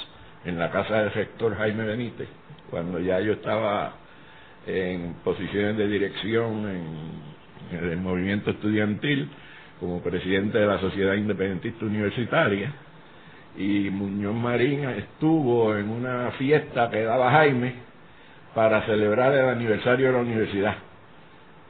en 0.46 0.58
la 0.58 0.70
casa 0.70 1.02
del 1.02 1.12
rector 1.12 1.58
Jaime 1.58 1.84
Benítez, 1.84 2.28
cuando 2.70 2.98
ya 2.98 3.20
yo 3.20 3.34
estaba 3.34 3.96
en 4.66 5.16
posiciones 5.22 5.76
de 5.76 5.86
dirección 5.86 6.66
en, 7.70 7.90
el 7.90 7.98
movimiento 7.98 8.50
estudiantil, 8.50 9.28
como 9.78 10.00
presidente 10.00 10.56
de 10.56 10.66
la 10.66 10.80
Sociedad 10.80 11.12
Independentista 11.12 11.84
Universitaria, 11.84 12.72
y 13.58 13.90
Muñoz 13.90 14.34
Marín 14.34 14.88
estuvo 14.88 15.76
en 15.76 15.90
una 15.90 16.30
fiesta 16.38 16.88
que 16.88 17.02
daba 17.02 17.30
Jaime 17.30 17.87
para 18.54 18.82
celebrar 18.86 19.34
el 19.34 19.48
aniversario 19.48 20.08
de 20.08 20.12
la 20.12 20.18
universidad. 20.18 20.76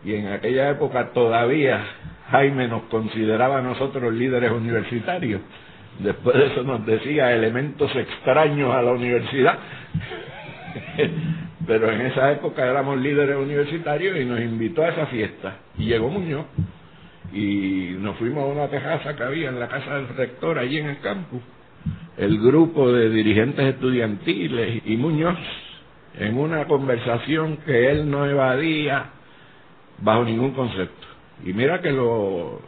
Y 0.04 0.14
en 0.14 0.28
aquella 0.28 0.70
época 0.70 1.12
todavía 1.12 1.84
Jaime 2.30 2.68
nos 2.68 2.82
consideraba 2.84 3.58
a 3.58 3.62
nosotros 3.62 4.12
líderes 4.12 4.52
universitarios. 4.52 5.40
Después 5.98 6.36
de 6.36 6.46
eso 6.46 6.62
nos 6.62 6.86
decía 6.86 7.32
elementos 7.32 7.94
extraños 7.96 8.72
a 8.72 8.82
la 8.82 8.92
universidad 8.92 9.58
pero 11.66 11.90
en 11.90 12.00
esa 12.02 12.32
época 12.32 12.66
éramos 12.66 12.98
líderes 12.98 13.36
universitarios 13.36 14.18
y 14.18 14.24
nos 14.24 14.40
invitó 14.40 14.82
a 14.82 14.88
esa 14.88 15.06
fiesta. 15.06 15.58
Y 15.76 15.86
llegó 15.86 16.08
Muñoz 16.08 16.46
y 17.32 17.94
nos 17.98 18.16
fuimos 18.16 18.44
a 18.44 18.46
una 18.46 18.68
tejaza 18.68 19.14
que 19.14 19.22
había 19.22 19.48
en 19.50 19.60
la 19.60 19.68
casa 19.68 19.96
del 19.96 20.08
rector 20.08 20.58
allí 20.58 20.78
en 20.78 20.86
el 20.86 21.00
campus. 21.00 21.42
El 22.16 22.38
grupo 22.40 22.90
de 22.90 23.10
dirigentes 23.10 23.74
estudiantiles 23.74 24.82
y 24.84 24.96
Muñoz 24.96 25.36
en 26.18 26.38
una 26.38 26.66
conversación 26.66 27.58
que 27.58 27.90
él 27.90 28.10
no 28.10 28.26
evadía 28.26 29.06
bajo 29.98 30.24
ningún 30.24 30.52
concepto. 30.52 31.06
Y 31.44 31.52
mira 31.52 31.80
que 31.80 31.92
lo, 31.92 32.60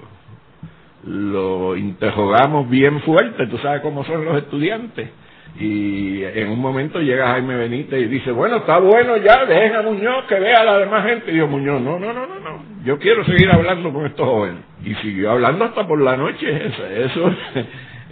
lo 1.04 1.76
interrogamos 1.76 2.68
bien 2.68 3.00
fuerte, 3.00 3.46
tú 3.46 3.58
sabes 3.58 3.82
cómo 3.82 4.04
son 4.04 4.24
los 4.24 4.36
estudiantes 4.36 5.10
y 5.58 6.22
en 6.22 6.48
un 6.48 6.60
momento 6.60 7.00
llega 7.00 7.32
Jaime 7.32 7.56
Benítez 7.56 8.00
y 8.00 8.06
dice, 8.06 8.30
bueno, 8.30 8.58
está 8.58 8.78
bueno 8.78 9.16
ya, 9.16 9.44
dejen 9.46 9.74
a 9.74 9.82
Muñoz 9.82 10.24
que 10.26 10.38
vea 10.38 10.60
a 10.60 10.64
la 10.64 10.78
demás 10.78 11.04
gente. 11.06 11.32
Y 11.32 11.36
yo, 11.36 11.48
Muñoz, 11.48 11.80
no, 11.82 11.98
no, 11.98 12.12
no, 12.12 12.26
no, 12.26 12.40
no, 12.40 12.64
yo 12.84 12.98
quiero 12.98 13.24
seguir 13.24 13.50
hablando 13.50 13.92
con 13.92 14.06
estos 14.06 14.26
jóvenes. 14.26 14.62
Y 14.84 14.94
siguió 14.96 15.32
hablando 15.32 15.64
hasta 15.64 15.86
por 15.86 16.00
la 16.00 16.16
noche, 16.16 16.46
eso, 16.66 16.86
eso, 16.86 17.34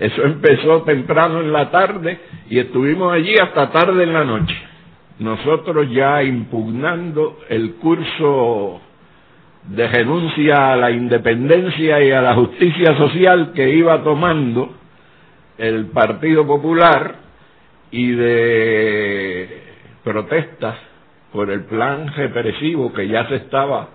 eso 0.00 0.22
empezó 0.24 0.82
temprano 0.82 1.40
en 1.40 1.52
la 1.52 1.70
tarde 1.70 2.18
y 2.50 2.58
estuvimos 2.58 3.12
allí 3.12 3.34
hasta 3.40 3.70
tarde 3.70 4.02
en 4.02 4.12
la 4.12 4.24
noche. 4.24 4.54
Nosotros 5.18 5.90
ya 5.90 6.22
impugnando 6.22 7.38
el 7.48 7.74
curso 7.74 8.80
de 9.64 9.86
renuncia 9.88 10.72
a 10.72 10.76
la 10.76 10.90
independencia 10.90 12.02
y 12.02 12.10
a 12.12 12.22
la 12.22 12.34
justicia 12.34 12.96
social 12.96 13.52
que 13.52 13.70
iba 13.70 14.02
tomando 14.02 14.74
el 15.58 15.86
Partido 15.86 16.46
Popular 16.46 17.16
y 17.90 18.12
de 18.12 19.62
protestas 20.04 20.76
por 21.32 21.50
el 21.50 21.64
plan 21.64 22.12
represivo 22.14 22.92
que 22.92 23.08
ya 23.08 23.28
se 23.28 23.36
estaba 23.36 23.88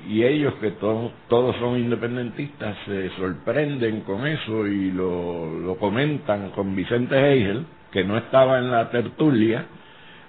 y 0.09 0.23
ellos 0.25 0.55
que 0.61 0.73
todos 0.73 1.57
son 1.57 1.79
independentistas 1.79 2.77
se 2.85 3.09
sorprenden 3.11 4.01
con 4.03 4.27
eso 4.27 4.67
y 4.67 4.91
lo, 4.91 5.59
lo 5.59 5.77
comentan 5.77 6.51
con 6.51 6.77
Vicente 6.77 7.17
Hegel, 7.17 7.65
que 7.91 8.05
no 8.05 8.19
estaba 8.19 8.59
en 8.59 8.71
la 8.71 8.91
tertulia, 8.91 9.65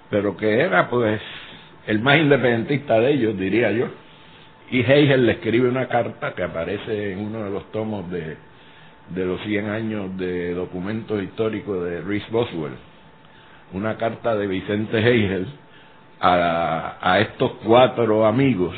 pero 0.08 0.36
que 0.36 0.60
era 0.60 0.88
pues 0.88 1.20
el 1.86 2.00
más 2.00 2.18
independentista 2.18 2.98
de 3.00 3.12
ellos, 3.12 3.38
diría 3.38 3.70
yo. 3.72 3.88
Y 4.70 4.80
Hegel 4.80 5.26
le 5.26 5.32
escribe 5.32 5.68
una 5.68 5.88
carta 5.88 6.34
que 6.34 6.42
aparece 6.42 7.12
en 7.12 7.20
uno 7.20 7.44
de 7.44 7.50
los 7.50 7.70
tomos 7.70 8.10
de 8.10 8.36
de 9.10 9.24
los 9.24 9.40
100 9.42 9.68
años 9.68 10.16
de 10.16 10.54
documentos 10.54 11.22
históricos 11.22 11.84
de 11.84 12.00
Rhys 12.00 12.28
Boswell, 12.30 12.74
una 13.72 13.96
carta 13.96 14.34
de 14.34 14.46
Vicente 14.46 14.98
Hegel 14.98 15.46
a, 16.20 16.96
a 17.00 17.20
estos 17.20 17.52
cuatro 17.64 18.26
amigos 18.26 18.76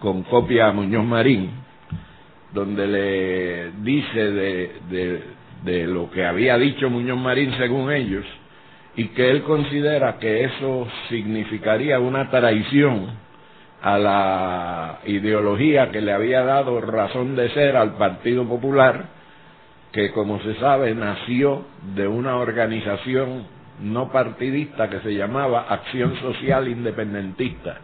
con 0.00 0.22
copia 0.24 0.68
a 0.68 0.72
Muñoz 0.72 1.04
Marín, 1.04 1.50
donde 2.52 2.86
le 2.86 3.70
dice 3.82 4.30
de, 4.30 5.22
de 5.62 5.86
lo 5.86 6.10
que 6.10 6.24
había 6.24 6.58
dicho 6.58 6.90
Muñoz 6.90 7.18
Marín 7.18 7.52
según 7.58 7.92
ellos, 7.92 8.24
y 8.96 9.08
que 9.08 9.30
él 9.30 9.42
considera 9.42 10.18
que 10.18 10.44
eso 10.44 10.88
significaría 11.08 12.00
una 12.00 12.28
traición 12.30 13.08
a 13.82 13.98
la 13.98 14.98
ideología 15.06 15.90
que 15.90 16.00
le 16.00 16.12
había 16.12 16.42
dado 16.42 16.80
razón 16.80 17.36
de 17.36 17.50
ser 17.50 17.76
al 17.76 17.94
Partido 17.96 18.44
Popular 18.46 19.19
que 19.92 20.12
como 20.12 20.40
se 20.40 20.54
sabe 20.56 20.94
nació 20.94 21.64
de 21.94 22.06
una 22.06 22.36
organización 22.36 23.46
no 23.82 24.12
partidista 24.12 24.88
que 24.88 25.00
se 25.00 25.14
llamaba 25.14 25.66
Acción 25.68 26.16
Social 26.20 26.68
Independentista. 26.68 27.78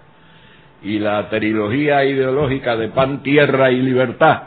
Y 0.83 0.99
la 0.99 1.29
trilogía 1.31 2.05
ideológica 2.05 2.77
de 2.77 2.89
pan, 2.89 3.23
tierra 3.23 3.71
y 3.71 3.81
libertad 3.81 4.43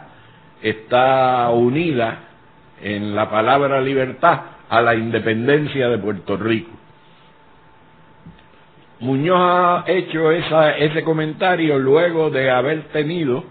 está 0.62 1.50
unida 1.50 2.19
en 2.82 3.15
la 3.15 3.30
palabra 3.30 3.82
libertad 3.82 4.41
a 4.69 4.82
la 4.82 4.95
independencia 4.95 5.89
de 5.89 5.98
Puerto 5.98 6.38
Rico. 6.38 6.72
Muñoz 9.00 9.39
ha 9.39 9.84
hecho 9.88 10.32
esa, 10.32 10.78
ese 10.78 11.04
comentario 11.04 11.80
luego 11.80 12.30
de 12.30 12.52
haber 12.52 12.84
tenido 12.89 13.43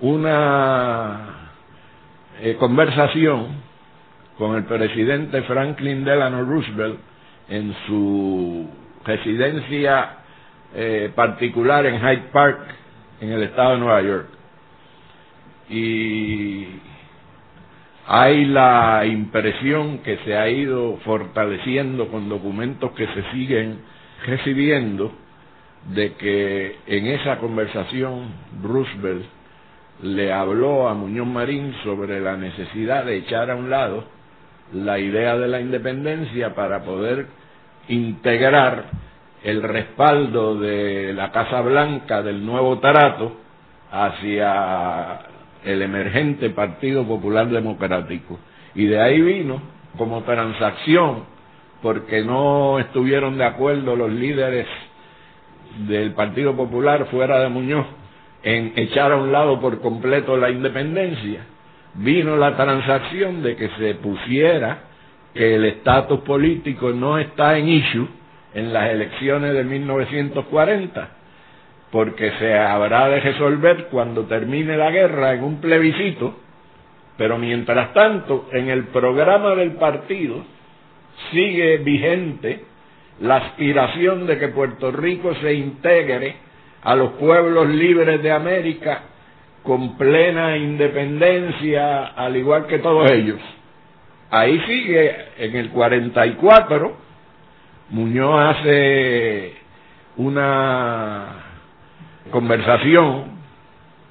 una 0.00 1.37
eh, 2.40 2.56
conversación 2.58 3.48
con 4.36 4.56
el 4.56 4.64
presidente 4.64 5.42
Franklin 5.42 6.04
Delano 6.04 6.44
Roosevelt 6.44 6.98
en 7.48 7.74
su 7.86 8.68
residencia 9.04 10.18
eh, 10.74 11.10
particular 11.14 11.86
en 11.86 11.98
Hyde 12.00 12.28
Park, 12.32 12.60
en 13.20 13.32
el 13.32 13.42
estado 13.42 13.72
de 13.72 13.78
Nueva 13.78 14.02
York. 14.02 14.26
Y 15.70 16.66
hay 18.06 18.44
la 18.46 19.04
impresión 19.04 19.98
que 19.98 20.18
se 20.18 20.36
ha 20.36 20.48
ido 20.48 20.98
fortaleciendo 21.04 22.08
con 22.08 22.28
documentos 22.28 22.92
que 22.92 23.06
se 23.08 23.30
siguen 23.32 23.80
recibiendo 24.26 25.12
de 25.94 26.14
que 26.14 26.76
en 26.86 27.06
esa 27.06 27.38
conversación 27.38 28.28
Roosevelt 28.62 29.24
le 30.02 30.32
habló 30.32 30.88
a 30.88 30.94
Muñoz 30.94 31.26
Marín 31.26 31.74
sobre 31.82 32.20
la 32.20 32.36
necesidad 32.36 33.04
de 33.04 33.16
echar 33.16 33.50
a 33.50 33.56
un 33.56 33.68
lado 33.68 34.04
la 34.72 34.98
idea 34.98 35.36
de 35.36 35.48
la 35.48 35.60
independencia 35.60 36.54
para 36.54 36.82
poder 36.84 37.26
integrar 37.88 38.84
el 39.42 39.62
respaldo 39.62 40.56
de 40.56 41.12
la 41.14 41.32
Casa 41.32 41.60
Blanca 41.62 42.22
del 42.22 42.44
nuevo 42.44 42.78
Tarato 42.78 43.36
hacia 43.90 45.20
el 45.64 45.82
emergente 45.82 46.50
Partido 46.50 47.04
Popular 47.06 47.48
Democrático. 47.48 48.38
Y 48.74 48.86
de 48.86 49.00
ahí 49.00 49.20
vino 49.20 49.60
como 49.96 50.22
transacción, 50.22 51.24
porque 51.82 52.22
no 52.22 52.78
estuvieron 52.78 53.38
de 53.38 53.44
acuerdo 53.44 53.96
los 53.96 54.12
líderes 54.12 54.66
del 55.88 56.12
Partido 56.12 56.54
Popular 56.54 57.06
fuera 57.06 57.40
de 57.40 57.48
Muñoz 57.48 57.86
en 58.42 58.72
echar 58.76 59.12
a 59.12 59.16
un 59.16 59.32
lado 59.32 59.60
por 59.60 59.80
completo 59.80 60.36
la 60.36 60.50
independencia, 60.50 61.40
vino 61.94 62.36
la 62.36 62.56
transacción 62.56 63.42
de 63.42 63.56
que 63.56 63.68
se 63.78 63.94
pusiera 63.96 64.84
que 65.34 65.54
el 65.54 65.64
estatus 65.64 66.20
político 66.20 66.90
no 66.90 67.18
está 67.18 67.58
en 67.58 67.68
issue 67.68 68.08
en 68.54 68.72
las 68.72 68.90
elecciones 68.90 69.54
de 69.54 69.64
1940, 69.64 71.08
porque 71.90 72.32
se 72.38 72.58
habrá 72.58 73.08
de 73.08 73.20
resolver 73.20 73.86
cuando 73.90 74.24
termine 74.24 74.76
la 74.76 74.90
guerra 74.90 75.34
en 75.34 75.44
un 75.44 75.60
plebiscito, 75.60 76.36
pero 77.16 77.38
mientras 77.38 77.92
tanto 77.92 78.48
en 78.52 78.68
el 78.68 78.84
programa 78.84 79.54
del 79.54 79.72
partido 79.72 80.44
sigue 81.30 81.78
vigente 81.78 82.64
la 83.20 83.36
aspiración 83.36 84.26
de 84.26 84.38
que 84.38 84.48
Puerto 84.48 84.92
Rico 84.92 85.34
se 85.36 85.52
integre 85.54 86.47
a 86.82 86.94
los 86.94 87.12
pueblos 87.12 87.68
libres 87.68 88.22
de 88.22 88.32
América 88.32 89.02
con 89.62 89.96
plena 89.96 90.56
independencia, 90.56 92.06
al 92.06 92.36
igual 92.36 92.66
que 92.66 92.78
todos 92.78 93.10
ellos. 93.10 93.40
Ahí 94.30 94.60
sigue, 94.66 95.16
en 95.38 95.56
el 95.56 95.70
44, 95.70 96.96
Muñoz 97.90 98.56
hace 98.56 99.54
una 100.16 101.26
conversación 102.30 103.38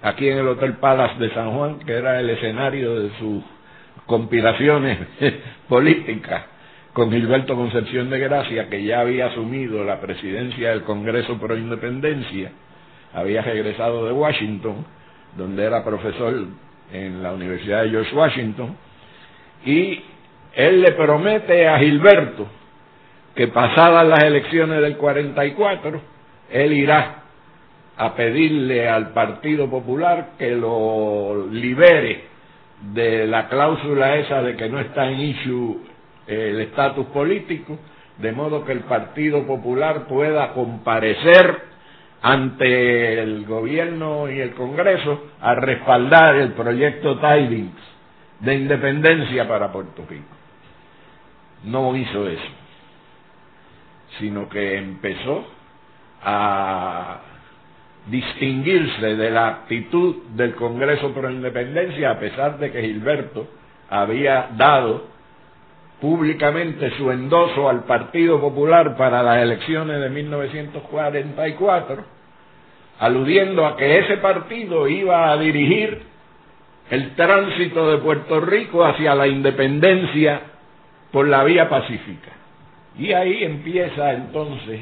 aquí 0.01 0.27
en 0.27 0.39
el 0.39 0.47
Hotel 0.47 0.73
Palace 0.73 1.19
de 1.19 1.34
San 1.34 1.51
Juan, 1.51 1.80
que 1.80 1.93
era 1.93 2.19
el 2.19 2.30
escenario 2.30 2.99
de 2.99 3.10
sus 3.19 3.43
conspiraciones 4.06 4.99
políticas 5.67 6.57
con 6.97 7.12
Gilberto 7.12 7.55
Concepción 7.55 8.10
de 8.10 8.17
Gracia, 8.17 8.69
que 8.69 8.83
ya 8.83 9.01
había 9.01 9.27
asumido 9.27 9.83
la 9.83 10.01
presidencia 10.01 10.71
del 10.71 10.81
Congreso 10.81 11.38
Pro 11.38 11.55
Independencia, 11.55 12.51
había 13.13 13.43
regresado 13.43 14.07
de 14.07 14.13
Washington, 14.13 14.83
donde 15.38 15.63
era 15.63 15.83
profesor 15.83 16.33
en 16.91 17.21
la 17.21 17.33
Universidad 17.33 17.83
de 17.83 17.91
George 17.91 18.15
Washington, 18.15 18.75
y 19.63 20.01
él 20.55 20.81
le 20.81 20.93
promete 20.93 21.67
a 21.67 21.77
Gilberto 21.77 22.47
que 23.36 23.47
pasadas 23.49 24.07
las 24.07 24.23
elecciones 24.23 24.81
del 24.81 24.97
44, 24.97 26.01
él 26.49 26.73
irá 26.73 27.25
a 27.95 28.15
pedirle 28.15 28.89
al 28.89 29.10
Partido 29.10 29.69
Popular 29.69 30.29
que 30.39 30.49
lo 30.55 31.45
libere 31.51 32.23
de 32.91 33.27
la 33.27 33.49
cláusula 33.49 34.15
esa 34.15 34.41
de 34.41 34.55
que 34.55 34.67
no 34.67 34.79
está 34.79 35.07
en 35.12 35.19
issue 35.19 35.79
el 36.27 36.59
estatus 36.61 37.07
político, 37.07 37.77
de 38.17 38.31
modo 38.31 38.65
que 38.65 38.73
el 38.73 38.81
Partido 38.81 39.45
Popular 39.45 40.07
pueda 40.07 40.53
comparecer 40.53 41.61
ante 42.21 43.21
el 43.21 43.45
gobierno 43.45 44.29
y 44.29 44.39
el 44.39 44.53
Congreso 44.53 45.31
a 45.39 45.55
respaldar 45.55 46.35
el 46.35 46.53
proyecto 46.53 47.19
Tidings 47.19 47.97
de 48.39 48.55
independencia 48.55 49.47
para 49.47 49.71
Puerto 49.71 50.03
Rico. 50.09 50.35
No 51.63 51.95
hizo 51.95 52.27
eso, 52.27 52.51
sino 54.19 54.49
que 54.49 54.77
empezó 54.77 55.45
a 56.23 57.21
distinguirse 58.07 59.15
de 59.15 59.31
la 59.31 59.47
actitud 59.47 60.23
del 60.35 60.55
Congreso 60.55 61.13
por 61.13 61.25
la 61.25 61.31
Independencia, 61.31 62.11
a 62.11 62.19
pesar 62.19 62.57
de 62.57 62.71
que 62.71 62.81
Gilberto 62.81 63.47
había 63.89 64.49
dado 64.55 65.16
públicamente 66.01 66.91
su 66.97 67.12
endoso 67.12 67.69
al 67.69 67.83
Partido 67.86 68.39
Popular 68.39 68.95
para 68.97 69.23
las 69.23 69.41
elecciones 69.41 69.99
de 69.99 70.10
1944, 70.10 72.03
aludiendo 72.99 73.65
a 73.65 73.75
que 73.77 73.99
ese 73.99 74.17
partido 74.17 74.88
iba 74.88 75.31
a 75.31 75.38
dirigir 75.38 76.01
el 76.89 77.15
tránsito 77.15 77.89
de 77.91 77.97
Puerto 77.97 78.39
Rico 78.41 78.86
hacia 78.86 79.15
la 79.15 79.27
independencia 79.27 80.41
por 81.12 81.27
la 81.27 81.43
vía 81.43 81.67
pacífica. 81.69 82.31
Y 82.97 83.13
ahí 83.13 83.43
empieza 83.43 84.13
entonces 84.13 84.81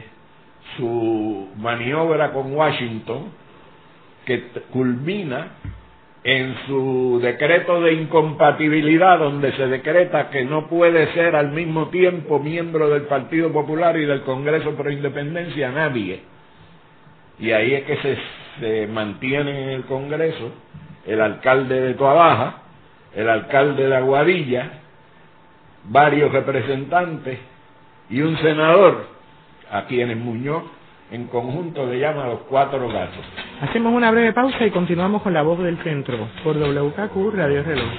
su 0.77 1.49
maniobra 1.57 2.31
con 2.31 2.53
Washington, 2.53 3.31
que 4.25 4.43
culmina 4.71 5.47
en 6.25 6.55
su 6.65 7.19
decreto 7.21 7.81
de 7.81 7.93
incompatibilidad, 7.93 9.19
donde 9.19 9.51
se 9.51 9.67
decreta 9.67 10.31
que 10.31 10.43
no 10.43 10.65
puede 10.65 11.13
ser 11.13 11.35
al 11.35 11.51
mismo 11.51 11.89
tiempo 11.89 12.39
miembro 12.39 12.89
del 12.89 13.03
Partido 13.03 13.53
Popular 13.53 13.95
y 13.95 14.05
del 14.05 14.23
Congreso 14.23 14.71
por 14.71 14.91
Independencia 14.91 15.69
nadie. 15.69 16.21
Y 17.37 17.51
ahí 17.51 17.75
es 17.75 17.83
que 17.83 17.97
se, 17.97 18.17
se 18.59 18.87
mantiene 18.87 19.65
en 19.65 19.69
el 19.69 19.83
Congreso 19.83 20.51
el 21.05 21.21
alcalde 21.21 21.79
de 21.79 21.93
Toabaja, 21.93 22.63
el 23.13 23.29
alcalde 23.29 23.85
de 23.85 23.95
Aguadilla, 23.95 24.71
varios 25.83 26.31
representantes 26.31 27.37
y 28.09 28.21
un 28.21 28.35
senador, 28.39 29.05
a 29.69 29.85
quienes 29.85 30.17
Muñoz 30.17 30.63
en 31.11 31.27
conjunto 31.27 31.85
le 31.85 31.99
llama 31.99 32.25
los 32.25 32.39
cuatro 32.49 32.87
gatos. 32.89 33.25
Hacemos 33.61 33.93
una 33.93 34.11
breve 34.11 34.33
pausa 34.33 34.65
y 34.65 34.71
continuamos 34.71 35.21
con 35.21 35.33
la 35.33 35.41
voz 35.41 35.59
del 35.59 35.77
centro 35.81 36.27
por 36.43 36.57
WKQ 36.57 37.33
Radio 37.33 37.63
Reloj. 37.63 37.89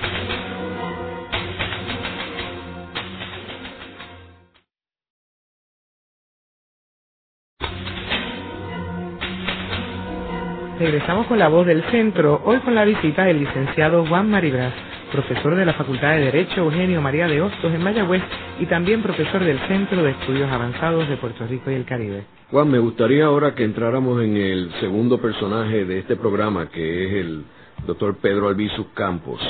Regresamos 10.78 11.26
con 11.26 11.38
la 11.38 11.48
voz 11.48 11.66
del 11.66 11.82
centro, 11.84 12.42
hoy 12.44 12.58
con 12.58 12.74
la 12.74 12.84
visita 12.84 13.24
del 13.24 13.40
licenciado 13.40 14.04
Juan 14.06 14.28
Maribras, 14.28 14.74
profesor 15.12 15.54
de 15.54 15.64
la 15.64 15.74
Facultad 15.74 16.12
de 16.12 16.26
Derecho 16.26 16.60
Eugenio 16.60 17.00
María 17.00 17.26
de 17.26 17.40
Hostos 17.40 17.72
en 17.72 17.82
Mayagüez 17.82 18.22
y 18.58 18.66
también 18.66 19.02
profesor 19.02 19.44
del 19.44 19.58
Centro 19.68 20.02
de 20.02 20.10
Estudios 20.10 20.50
Avanzados 20.50 21.08
de 21.08 21.16
Puerto 21.16 21.46
Rico 21.46 21.70
y 21.70 21.74
el 21.74 21.84
Caribe. 21.84 22.24
Juan, 22.50 22.70
me 22.70 22.78
gustaría 22.78 23.24
ahora 23.24 23.54
que 23.54 23.64
entráramos 23.64 24.22
en 24.22 24.36
el 24.36 24.70
segundo 24.80 25.20
personaje 25.20 25.84
de 25.84 25.98
este 25.98 26.16
programa, 26.16 26.68
que 26.70 27.06
es 27.06 27.12
el 27.24 27.44
doctor 27.86 28.16
Pedro 28.18 28.48
Albizu 28.48 28.92
Campos. 28.94 29.40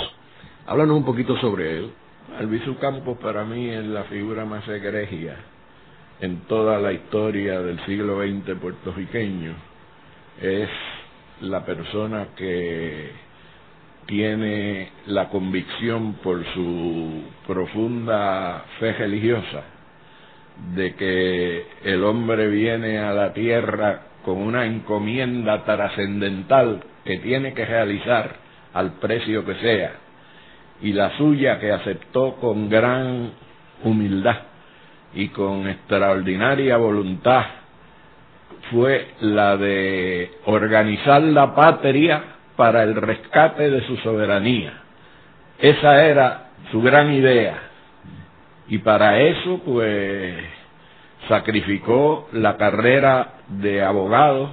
Háblanos 0.66 0.97
un 0.97 1.05
poquito 1.05 1.37
sobre 1.38 1.79
él. 1.79 1.90
Albizu 2.38 2.77
Campos 2.79 3.19
para 3.19 3.45
mí 3.45 3.69
es 3.69 3.85
la 3.85 4.05
figura 4.05 4.45
más 4.45 4.66
egregia 4.69 5.37
en 6.21 6.40
toda 6.42 6.79
la 6.79 6.92
historia 6.92 7.61
del 7.61 7.79
siglo 7.85 8.21
XX 8.21 8.59
puertorriqueño. 8.59 9.55
Es 10.40 10.69
la 11.40 11.64
persona 11.64 12.29
que 12.37 13.26
tiene 14.07 14.90
la 15.07 15.29
convicción 15.29 16.14
por 16.23 16.45
su 16.55 17.23
profunda 17.47 18.64
fe 18.79 18.92
religiosa 18.92 19.62
de 20.75 20.95
que 20.95 21.66
el 21.85 22.05
hombre 22.05 22.49
viene 22.49 22.99
a 22.99 23.12
la 23.12 23.33
tierra 23.33 24.03
con 24.25 24.38
una 24.38 24.64
encomienda 24.64 25.64
trascendental 25.64 26.83
que 27.05 27.19
tiene 27.19 27.53
que 27.53 27.64
realizar 27.64 28.37
al 28.73 28.92
precio 28.95 29.45
que 29.45 29.55
sea, 29.57 29.92
y 30.83 30.92
la 30.92 31.16
suya 31.16 31.59
que 31.59 31.73
aceptó 31.73 32.37
con 32.37 32.69
gran 32.69 33.31
humildad 33.85 34.37
y 35.14 35.29
con 35.29 35.69
extraordinaria 35.69 36.77
voluntad 36.77 37.45
fue 38.71 39.09
la 39.21 39.57
de 39.57 40.31
organizar 40.45 41.23
la 41.23 41.55
patria 41.55 42.36
para 42.57 42.83
el 42.83 42.95
rescate 42.97 43.71
de 43.71 43.87
su 43.87 43.97
soberanía. 43.99 44.73
Esa 45.59 46.05
era 46.07 46.51
su 46.71 46.83
gran 46.83 47.12
idea. 47.12 47.59
Y 48.69 48.79
para 48.79 49.21
eso, 49.21 49.61
pues, 49.64 50.35
sacrificó 51.29 52.29
la 52.33 52.57
carrera 52.57 53.35
de 53.49 53.83
abogado 53.83 54.51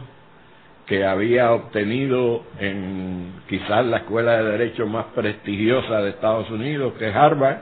que 0.86 1.06
había 1.06 1.52
obtenido 1.54 2.44
en 2.60 3.34
quizás 3.48 3.86
la 3.86 3.98
escuela 3.98 4.38
de 4.38 4.52
derecho 4.52 4.86
más 4.86 5.06
prestigiosa 5.16 6.02
de 6.02 6.10
Estados 6.10 6.50
Unidos, 6.52 6.94
que 7.00 7.10
es 7.10 7.16
Harvard, 7.16 7.60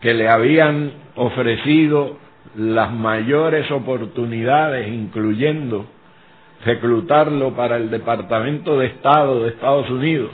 que 0.00 0.14
le 0.14 0.28
habían 0.28 0.92
ofrecido 1.14 2.16
las 2.56 2.92
mayores 2.92 3.70
oportunidades, 3.70 4.88
incluyendo 4.88 5.86
reclutarlo 6.64 7.54
para 7.54 7.76
el 7.76 7.90
Departamento 7.90 8.78
de 8.78 8.86
Estado 8.86 9.42
de 9.42 9.50
Estados 9.50 9.90
Unidos, 9.90 10.32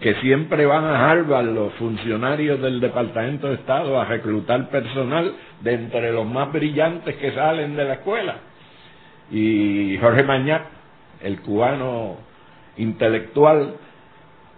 que 0.00 0.14
siempre 0.16 0.66
van 0.66 0.84
a 0.84 1.10
Harvard 1.10 1.46
los 1.46 1.72
funcionarios 1.74 2.60
del 2.60 2.80
Departamento 2.80 3.48
de 3.48 3.54
Estado 3.54 4.00
a 4.00 4.04
reclutar 4.04 4.68
personal 4.70 5.32
de 5.60 5.74
entre 5.74 6.12
los 6.12 6.26
más 6.26 6.52
brillantes 6.52 7.14
que 7.16 7.32
salen 7.32 7.76
de 7.76 7.84
la 7.84 7.94
escuela. 7.94 8.36
Y 9.30 9.96
Jorge 9.98 10.24
Mañac, 10.24 10.62
el 11.22 11.40
cubano 11.40 12.16
intelectual, 12.76 13.76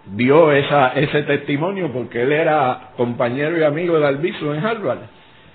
dio 0.07 0.51
esa, 0.51 0.89
ese 0.89 1.23
testimonio 1.23 1.91
porque 1.91 2.23
él 2.23 2.31
era 2.31 2.91
compañero 2.95 3.57
y 3.57 3.63
amigo 3.63 3.99
de 3.99 4.07
Albizu 4.07 4.53
en 4.53 4.65
Harvard 4.65 4.99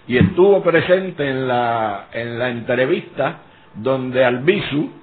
y 0.09 0.19
estuvo 0.19 0.63
presente 0.63 1.29
en 1.29 1.47
la, 1.47 2.09
en 2.13 2.39
la 2.39 2.49
entrevista 2.51 3.43
donde 3.75 4.25
Albizu 4.25 5.00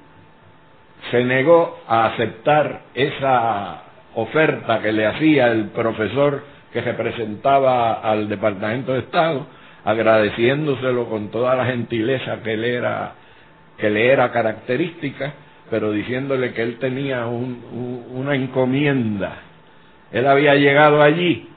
se 1.12 1.24
negó 1.24 1.80
a 1.88 2.08
aceptar 2.08 2.82
esa 2.94 3.82
oferta 4.16 4.82
que 4.82 4.92
le 4.92 5.06
hacía 5.06 5.48
el 5.52 5.66
profesor 5.70 6.44
que 6.74 6.82
representaba 6.82 7.94
al 8.02 8.28
Departamento 8.28 8.94
de 8.94 9.00
Estado, 9.00 9.48
agradeciéndoselo 9.86 11.10
con 11.10 11.30
toda 11.30 11.56
la 11.56 11.66
gentileza 11.66 12.42
que 12.44 12.58
le 12.58 12.76
era, 12.76 13.14
que 13.78 13.90
le 13.90 14.12
era 14.12 14.32
característica, 14.32 15.34
pero 15.70 15.92
diciéndole 15.92 16.54
que 16.54 16.62
él 16.64 16.78
tenía 16.80 17.26
un, 17.26 18.06
una 18.14 18.36
encomienda. 18.36 19.38
Él 20.12 20.28
había 20.28 20.56
llegado 20.56 21.02
allí 21.02 21.50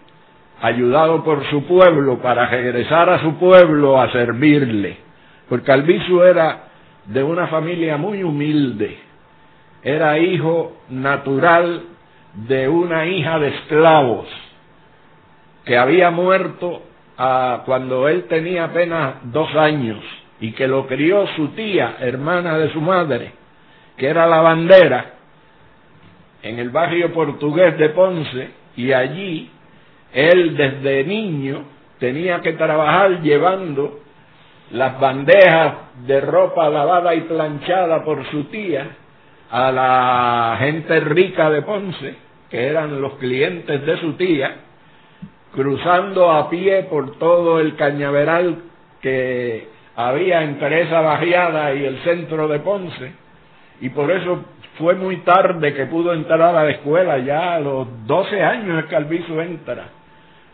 ayudado 0.61 1.25
por 1.25 1.45
su 1.49 1.65
pueblo 1.65 2.19
para 2.21 2.47
regresar 2.47 3.09
a 3.09 3.21
su 3.23 3.37
pueblo 3.39 4.01
a 4.01 4.13
servirle, 4.13 4.99
porque 5.49 5.73
Albizu 5.73 6.23
era 6.23 6.65
de 7.07 7.23
una 7.23 7.47
familia 7.47 7.97
muy 7.97 8.23
humilde, 8.23 8.99
era 9.83 10.19
hijo 10.19 10.77
natural 10.89 11.83
de 12.35 12.69
una 12.69 13.07
hija 13.07 13.39
de 13.39 13.49
esclavos 13.49 14.27
que 15.65 15.77
había 15.77 16.11
muerto 16.11 16.83
a, 17.17 17.63
cuando 17.65 18.09
él 18.09 18.25
tenía 18.29 18.65
apenas 18.65 19.15
dos 19.25 19.55
años 19.55 19.99
y 20.41 20.53
que 20.53 20.67
lo 20.67 20.87
crió 20.87 21.27
su 21.37 21.49
tía, 21.49 21.97
hermana 22.01 22.57
de 22.59 22.73
su 22.73 22.81
madre, 22.81 23.33
que 23.97 24.09
era 24.09 24.27
la 24.27 24.41
bandera, 24.41 25.15
en 26.43 26.59
el 26.59 26.71
barrio 26.71 27.13
portugués 27.13 27.77
de 27.77 27.91
Ponce, 27.91 28.51
y 28.77 28.93
allí 28.93 29.51
él 30.15 30.57
desde 30.57 31.05
niño 31.05 31.65
tenía 31.99 32.41
que 32.41 32.55
trabajar 32.55 33.21
llevando 33.21 34.01
las 34.71 34.99
bandejas 34.99 35.75
de 36.07 36.21
ropa 36.23 36.71
lavada 36.71 37.15
y 37.15 37.23
planchada 37.23 38.03
por 38.03 38.25
su 38.31 38.45
tía 38.45 38.97
a 39.51 39.73
la 39.73 40.57
gente 40.59 41.01
rica 41.01 41.51
de 41.51 41.63
Ponce, 41.63 42.15
que 42.51 42.67
eran 42.67 43.01
los 43.01 43.15
clientes 43.15 43.85
de 43.85 43.97
su 43.99 44.13
tía, 44.15 44.57
cruzando 45.53 46.31
a 46.31 46.49
pie 46.49 46.85
por 46.85 47.19
todo 47.19 47.61
el 47.61 47.75
cañaveral 47.77 48.63
que 49.01 49.69
había 49.97 50.43
entre 50.43 50.83
esa 50.83 51.01
barriada 51.01 51.75
y 51.75 51.85
el 51.85 51.99
centro 51.99 52.49
de 52.49 52.61
Ponce, 52.61 53.13
y 53.81 53.89
por 53.91 54.11
eso 54.11 54.45
fue 54.79 54.95
muy 54.95 55.19
tarde 55.19 55.75
que 55.75 55.87
pudo 55.87 56.13
entrar 56.13 56.41
a 56.41 56.65
la 56.65 56.71
escuela, 56.71 57.19
ya 57.19 57.55
a 57.55 57.61
los 57.61 58.07
12 58.07 58.43
años 58.43 58.85
que 58.87 58.97
Albizu 58.97 59.41
entra 59.41 59.89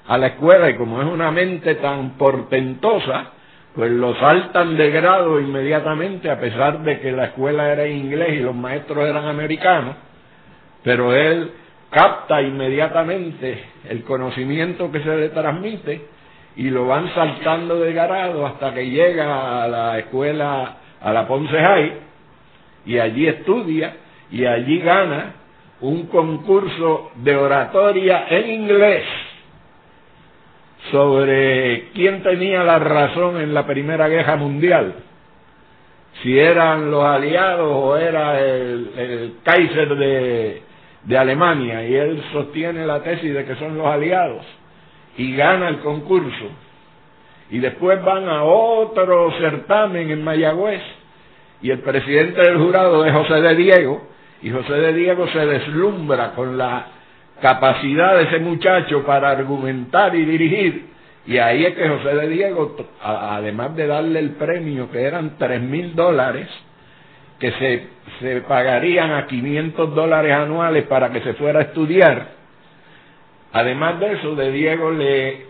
a 0.06 0.18
la 0.18 0.28
escuela 0.28 0.70
y 0.70 0.76
como 0.76 1.02
es 1.02 1.08
una 1.08 1.30
mente 1.30 1.74
tan 1.76 2.10
portentosa, 2.10 3.32
pues 3.76 3.90
lo 3.90 4.18
saltan 4.18 4.74
de 4.78 4.90
grado 4.90 5.38
inmediatamente 5.38 6.30
a 6.30 6.40
pesar 6.40 6.80
de 6.80 6.98
que 6.98 7.12
la 7.12 7.26
escuela 7.26 7.70
era 7.70 7.84
en 7.84 7.98
inglés 7.98 8.32
y 8.32 8.40
los 8.40 8.54
maestros 8.54 9.06
eran 9.06 9.26
americanos, 9.26 9.96
pero 10.82 11.14
él 11.14 11.50
capta 11.90 12.40
inmediatamente 12.40 13.64
el 13.90 14.02
conocimiento 14.02 14.90
que 14.90 15.00
se 15.00 15.14
le 15.14 15.28
transmite 15.28 16.06
y 16.56 16.70
lo 16.70 16.86
van 16.86 17.12
saltando 17.14 17.78
de 17.78 17.92
grado 17.92 18.46
hasta 18.46 18.72
que 18.72 18.88
llega 18.88 19.62
a 19.62 19.68
la 19.68 19.98
escuela, 19.98 20.76
a 20.98 21.12
la 21.12 21.28
Ponce 21.28 21.58
High, 21.58 21.92
y 22.86 22.98
allí 22.98 23.26
estudia 23.26 23.94
y 24.30 24.46
allí 24.46 24.78
gana 24.78 25.34
un 25.82 26.06
concurso 26.06 27.10
de 27.16 27.36
oratoria 27.36 28.26
en 28.30 28.50
inglés 28.50 29.04
sobre 30.90 31.88
quién 31.94 32.22
tenía 32.22 32.62
la 32.62 32.78
razón 32.78 33.40
en 33.40 33.54
la 33.54 33.66
Primera 33.66 34.08
Guerra 34.08 34.36
Mundial, 34.36 34.94
si 36.22 36.38
eran 36.38 36.90
los 36.90 37.04
aliados 37.04 37.68
o 37.70 37.96
era 37.96 38.40
el, 38.40 39.36
Kaiser 39.42 39.96
de, 39.96 40.62
de 41.04 41.18
Alemania, 41.18 41.86
y 41.86 41.94
él 41.94 42.22
sostiene 42.32 42.86
la 42.86 43.02
tesis 43.02 43.34
de 43.34 43.44
que 43.44 43.56
son 43.56 43.76
los 43.76 43.86
aliados, 43.86 44.44
y 45.16 45.34
gana 45.36 45.68
el 45.68 45.78
concurso. 45.78 46.50
Y 47.50 47.58
después 47.58 48.02
van 48.02 48.28
a 48.28 48.44
otro 48.44 49.32
certamen 49.38 50.10
en 50.10 50.24
Mayagüez, 50.24 50.82
y 51.62 51.70
el 51.70 51.80
presidente 51.80 52.40
del 52.40 52.58
jurado 52.58 53.04
es 53.04 53.12
José 53.12 53.40
de 53.40 53.54
Diego, 53.54 54.06
y 54.42 54.50
José 54.50 54.74
de 54.74 54.92
Diego 54.92 55.26
se 55.28 55.46
deslumbra 55.46 56.32
con 56.32 56.58
la 56.58 56.95
capacidad 57.40 58.16
de 58.16 58.24
ese 58.24 58.38
muchacho 58.38 59.04
para 59.04 59.30
argumentar 59.30 60.14
y 60.14 60.24
dirigir. 60.24 60.86
Y 61.26 61.38
ahí 61.38 61.64
es 61.64 61.74
que 61.74 61.88
José 61.88 62.14
de 62.14 62.28
Diego, 62.28 62.76
además 63.02 63.74
de 63.74 63.86
darle 63.86 64.20
el 64.20 64.30
premio, 64.30 64.90
que 64.90 65.02
eran 65.02 65.36
tres 65.38 65.60
mil 65.60 65.94
dólares, 65.94 66.48
que 67.38 67.50
se, 67.52 67.86
se 68.20 68.40
pagarían 68.42 69.12
a 69.12 69.26
500 69.26 69.94
dólares 69.94 70.32
anuales 70.32 70.84
para 70.84 71.10
que 71.10 71.20
se 71.20 71.34
fuera 71.34 71.58
a 71.58 71.62
estudiar, 71.62 72.28
además 73.52 74.00
de 74.00 74.12
eso, 74.12 74.34
de 74.36 74.52
Diego 74.52 74.90
le 74.92 75.46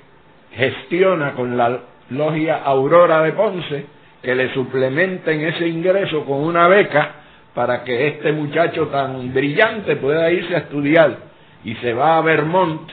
gestiona 0.55 1.33
con 1.33 1.57
la 1.57 1.81
logia 2.11 2.62
Aurora 2.64 3.22
de 3.22 3.33
Ponce 3.33 3.87
que 4.22 4.35
le 4.35 4.53
suplementen 4.55 5.42
ese 5.42 5.68
ingreso 5.68 6.25
con 6.25 6.40
una 6.40 6.66
beca 6.68 7.16
para 7.55 7.85
que 7.85 8.09
este 8.09 8.33
muchacho 8.33 8.88
tan 8.88 9.33
brillante 9.33 9.96
pueda 9.96 10.31
irse 10.31 10.55
a 10.55 10.59
estudiar 10.59 11.25
y 11.64 11.74
se 11.76 11.92
va 11.92 12.18
a 12.18 12.22
Vermont, 12.22 12.90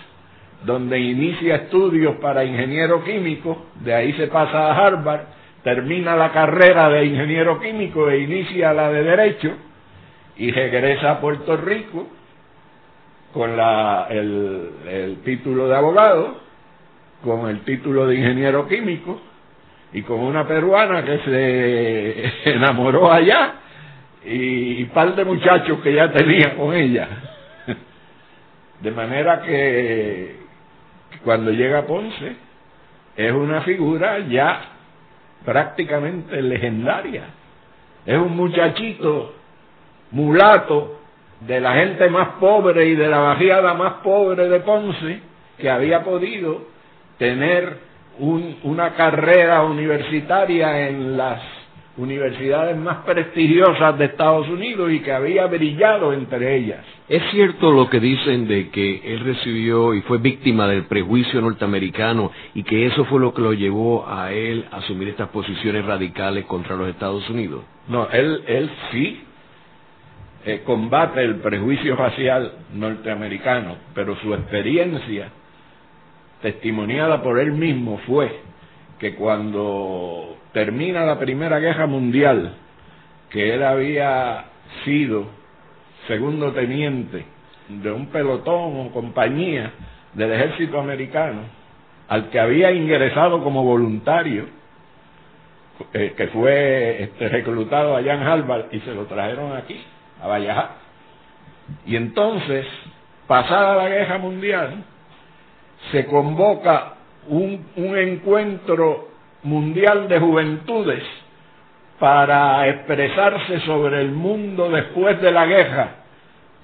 donde 0.65 0.99
inicia 0.99 1.55
estudios 1.55 2.15
para 2.17 2.45
ingeniero 2.45 3.03
químico, 3.03 3.65
de 3.81 3.93
ahí 3.93 4.13
se 4.13 4.27
pasa 4.27 4.67
a 4.71 4.75
Harvard, 4.77 5.21
termina 5.63 6.15
la 6.15 6.31
carrera 6.31 6.89
de 6.89 7.05
ingeniero 7.05 7.59
químico 7.59 8.09
e 8.09 8.19
inicia 8.19 8.73
la 8.73 8.89
de 8.89 9.03
derecho 9.03 9.51
y 10.37 10.51
regresa 10.51 11.11
a 11.11 11.21
Puerto 11.21 11.57
Rico 11.57 12.07
con 13.33 13.57
la, 13.57 14.07
el, 14.09 14.69
el 14.87 15.17
título 15.23 15.67
de 15.67 15.75
abogado, 15.75 16.37
con 17.23 17.49
el 17.49 17.61
título 17.61 18.07
de 18.07 18.15
ingeniero 18.15 18.67
químico 18.67 19.21
y 19.93 20.01
con 20.01 20.19
una 20.19 20.47
peruana 20.47 21.03
que 21.03 21.19
se 21.19 22.51
enamoró 22.55 23.11
allá 23.11 23.55
y, 24.25 24.83
un 24.83 24.89
par 24.89 25.15
de 25.15 25.23
muchachos 25.23 25.79
que 25.81 25.93
ya 25.93 26.11
tenía 26.11 26.55
con 26.55 26.73
ella. 26.73 27.07
De 28.83 28.91
manera 28.91 29.41
que 29.41 30.35
cuando 31.23 31.51
llega 31.51 31.87
Ponce 31.87 32.35
es 33.15 33.31
una 33.31 33.61
figura 33.61 34.19
ya 34.27 34.59
prácticamente 35.45 36.41
legendaria. 36.41 37.23
Es 38.05 38.17
un 38.17 38.35
muchachito 38.35 39.35
mulato 40.11 40.99
de 41.39 41.61
la 41.61 41.75
gente 41.75 42.09
más 42.09 42.27
pobre 42.41 42.87
y 42.87 42.95
de 42.95 43.07
la 43.07 43.19
bajiada 43.19 43.73
más 43.73 43.93
pobre 44.03 44.49
de 44.49 44.59
Ponce 44.59 45.21
que 45.57 45.69
había 45.69 46.03
podido 46.03 46.65
tener 47.17 47.77
una 48.19 48.95
carrera 48.95 49.63
universitaria 49.63 50.89
en 50.89 51.15
las 51.15 51.41
universidades 51.97 52.75
más 52.75 52.97
prestigiosas 53.05 53.97
de 53.99 54.05
Estados 54.05 54.47
Unidos 54.49 54.91
y 54.91 55.01
que 55.01 55.11
había 55.11 55.45
brillado 55.45 56.11
entre 56.13 56.55
ellas. 56.57 56.83
¿Es 57.07 57.21
cierto 57.31 57.71
lo 57.71 57.89
que 57.89 57.99
dicen 57.99 58.47
de 58.47 58.69
que 58.69 59.13
él 59.13 59.19
recibió 59.19 59.93
y 59.93 60.01
fue 60.01 60.17
víctima 60.17 60.67
del 60.67 60.85
prejuicio 60.85 61.39
norteamericano 61.41 62.31
y 62.55 62.63
que 62.63 62.87
eso 62.87 63.05
fue 63.05 63.19
lo 63.19 63.33
que 63.33 63.41
lo 63.41 63.53
llevó 63.53 64.07
a 64.07 64.31
él 64.31 64.65
a 64.71 64.77
asumir 64.77 65.09
estas 65.09 65.29
posiciones 65.29 65.85
radicales 65.85 66.45
contra 66.45 66.75
los 66.75 66.89
Estados 66.89 67.29
Unidos? 67.29 67.63
No, 67.87 68.09
él, 68.09 68.43
él 68.47 68.71
sí 68.91 69.21
eh, 70.45 70.61
combate 70.65 71.23
el 71.23 71.35
prejuicio 71.35 71.95
racial 71.95 72.53
norteamericano, 72.73 73.75
pero 73.93 74.15
su 74.17 74.33
experiencia 74.33 75.29
testimoniada 76.41 77.21
por 77.21 77.39
él 77.39 77.51
mismo 77.51 77.99
fue 78.07 78.31
que 79.03 79.15
cuando 79.15 80.37
termina 80.53 81.03
la 81.03 81.19
Primera 81.19 81.59
Guerra 81.59 81.87
Mundial, 81.87 82.53
que 83.29 83.53
él 83.53 83.61
había 83.61 84.45
sido 84.85 85.25
segundo 86.07 86.53
teniente 86.53 87.25
de 87.67 87.91
un 87.91 88.05
pelotón 88.07 88.79
o 88.79 88.91
compañía 88.93 89.73
del 90.13 90.31
ejército 90.31 90.79
americano, 90.79 91.41
al 92.07 92.29
que 92.29 92.39
había 92.39 92.71
ingresado 92.71 93.43
como 93.43 93.65
voluntario, 93.65 94.45
eh, 95.91 96.13
que 96.15 96.27
fue 96.27 97.03
este, 97.03 97.27
reclutado 97.27 97.97
allá 97.97 98.13
en 98.13 98.23
Harvard 98.23 98.67
y 98.71 98.79
se 98.79 98.95
lo 98.95 99.03
trajeron 99.07 99.53
aquí, 99.57 99.83
a 100.21 100.29
Valleja. 100.29 100.69
Y 101.85 101.97
entonces, 101.97 102.65
pasada 103.27 103.83
la 103.83 103.89
guerra 103.89 104.17
mundial, 104.19 104.85
se 105.91 106.05
convoca 106.05 106.93
un, 107.27 107.65
un 107.75 107.97
encuentro 107.97 109.09
mundial 109.43 110.07
de 110.07 110.19
juventudes 110.19 111.03
para 111.99 112.67
expresarse 112.67 113.59
sobre 113.61 114.01
el 114.01 114.11
mundo 114.11 114.69
después 114.69 115.21
de 115.21 115.31
la 115.31 115.45
guerra, 115.45 115.89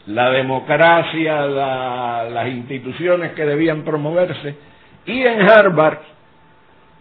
la 0.07 0.31
democracia, 0.31 1.45
las 1.45 2.47
instituciones 2.47 3.33
que 3.33 3.45
debían 3.45 3.83
promoverse, 3.83 4.55
y 5.05 5.21
en 5.21 5.41
Harvard 5.41 5.99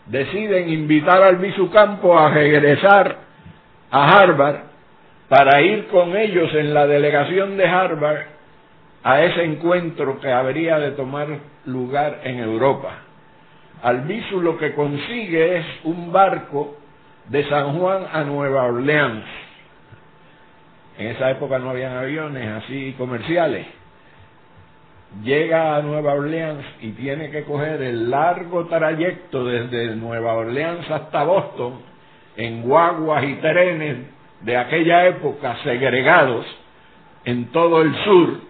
deciden 0.07 0.69
invitar 0.69 1.23
al 1.23 1.39
Campo 1.73 2.19
a 2.19 2.31
regresar 2.31 3.17
a 3.91 4.21
Harvard 4.21 4.57
para 5.29 5.61
ir 5.61 5.89
con 5.89 6.17
ellos 6.17 6.53
en 6.55 6.73
la 6.73 6.87
delegación 6.87 7.57
de 7.57 7.67
Harvard 7.67 8.23
a 9.03 9.23
ese 9.23 9.45
encuentro 9.45 10.21
que 10.21 10.31
habría 10.31 10.79
de 10.79 10.93
tomar 10.93 11.29
lugar 11.67 12.21
en 12.25 12.39
Europa. 12.39 13.08
Albizu 13.83 14.41
lo 14.41 14.59
que 14.59 14.75
consigue 14.75 15.59
es 15.59 15.67
un 15.85 16.13
barco 16.13 16.77
de 17.29 17.49
San 17.49 17.79
Juan 17.79 18.07
a 18.13 18.25
Nueva 18.25 18.65
Orleans. 18.65 19.25
En 20.99 21.09
esa 21.09 21.31
época 21.31 21.59
no 21.59 21.71
habían 21.71 21.97
aviones 21.97 22.65
así 22.65 22.95
comerciales. 22.99 23.67
Llega 25.23 25.77
a 25.77 25.83
Nueva 25.83 26.15
Orleans 26.15 26.65
y 26.81 26.91
tiene 26.93 27.31
que 27.31 27.45
coger 27.45 27.81
el 27.83 28.11
largo 28.11 28.67
trayecto 28.67 29.45
desde 29.45 29.95
Nueva 29.95 30.35
Orleans 30.35 30.91
hasta 30.91 31.23
Boston 31.23 31.81
en 32.37 32.63
guaguas 32.63 33.25
y 33.25 33.35
trenes 33.35 33.97
de 34.41 34.57
aquella 34.57 35.07
época 35.07 35.57
segregados 35.63 36.47
en 37.25 37.47
todo 37.53 37.83
el 37.83 37.95
sur. 38.05 38.41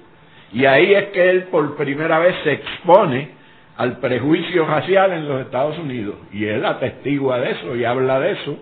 Y 0.53 0.65
ahí 0.65 0.95
es 0.95 1.07
que 1.07 1.31
él 1.31 1.45
por 1.45 1.77
primera 1.77 2.19
vez 2.19 2.35
se 2.45 2.53
expone 2.53 3.38
al 3.79 3.99
prejuicio 3.99 4.67
racial 4.67 5.13
en 5.13 5.29
los 5.29 5.41
Estados 5.41 5.79
Unidos. 5.79 6.17
Y 6.33 6.45
él 6.45 6.67
atestigua 6.67 7.39
de 7.39 7.53
eso 7.53 7.77
y 7.77 7.85
habla 7.85 8.19
de 8.19 8.33
eso. 8.33 8.59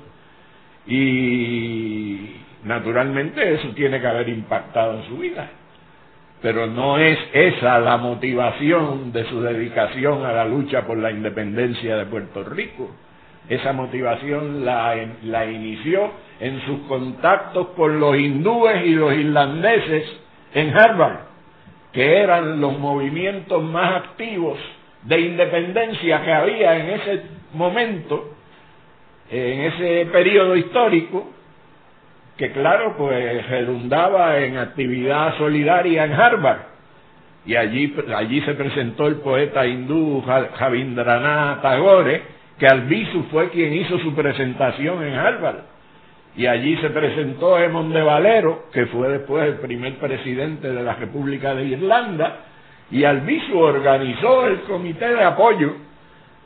Y 0.86 2.36
naturalmente 2.64 3.54
eso 3.54 3.68
tiene 3.70 3.98
que 3.98 4.06
haber 4.06 4.28
impactado 4.28 4.98
en 4.98 5.08
su 5.08 5.16
vida. 5.16 5.48
Pero 6.42 6.66
no 6.66 6.98
es 6.98 7.18
esa 7.32 7.78
la 7.80 7.96
motivación 7.96 9.10
de 9.12 9.24
su 9.24 9.40
dedicación 9.40 10.26
a 10.26 10.32
la 10.32 10.44
lucha 10.44 10.86
por 10.86 10.98
la 10.98 11.10
independencia 11.10 11.96
de 11.96 12.04
Puerto 12.04 12.44
Rico. 12.44 12.90
Esa 13.48 13.72
motivación 13.72 14.66
la, 14.66 14.94
la 15.22 15.46
inició 15.46 16.10
en 16.40 16.60
sus 16.66 16.80
contactos 16.88 17.68
con 17.68 17.98
los 18.00 18.18
hindúes 18.18 18.84
y 18.84 18.90
los 18.90 19.14
irlandeses 19.14 20.04
en 20.52 20.76
Harvard, 20.76 21.20
que 21.94 22.18
eran 22.18 22.60
los 22.60 22.78
movimientos 22.78 23.62
más 23.62 24.04
activos 24.04 24.58
de 25.06 25.20
independencia 25.20 26.22
que 26.22 26.32
había 26.32 26.78
en 26.78 26.90
ese 27.00 27.22
momento, 27.54 28.34
en 29.30 29.60
ese 29.60 30.06
periodo 30.06 30.56
histórico, 30.56 31.30
que 32.36 32.52
claro, 32.52 32.96
pues 32.98 33.46
redundaba 33.48 34.38
en 34.38 34.58
actividad 34.58 35.36
solidaria 35.38 36.04
en 36.04 36.12
Harvard. 36.12 36.58
Y 37.46 37.54
allí, 37.54 37.94
allí 38.14 38.40
se 38.42 38.54
presentó 38.54 39.06
el 39.06 39.16
poeta 39.16 39.66
hindú 39.66 40.22
Javindranath 40.22 41.62
Tagore, 41.62 42.22
que 42.58 42.66
Albizu 42.66 43.24
fue 43.30 43.50
quien 43.50 43.74
hizo 43.74 43.98
su 44.00 44.14
presentación 44.14 45.02
en 45.04 45.14
Harvard. 45.14 45.60
Y 46.36 46.46
allí 46.46 46.76
se 46.78 46.90
presentó 46.90 47.56
Emond 47.58 47.94
de 47.94 48.02
Valero, 48.02 48.64
que 48.72 48.86
fue 48.86 49.08
después 49.08 49.46
el 49.46 49.54
primer 49.54 49.94
presidente 49.94 50.70
de 50.70 50.82
la 50.82 50.94
República 50.94 51.54
de 51.54 51.64
Irlanda, 51.64 52.40
y 52.90 53.04
Albizu 53.04 53.58
organizó 53.58 54.46
el 54.46 54.60
comité 54.60 55.08
de 55.08 55.24
apoyo 55.24 55.74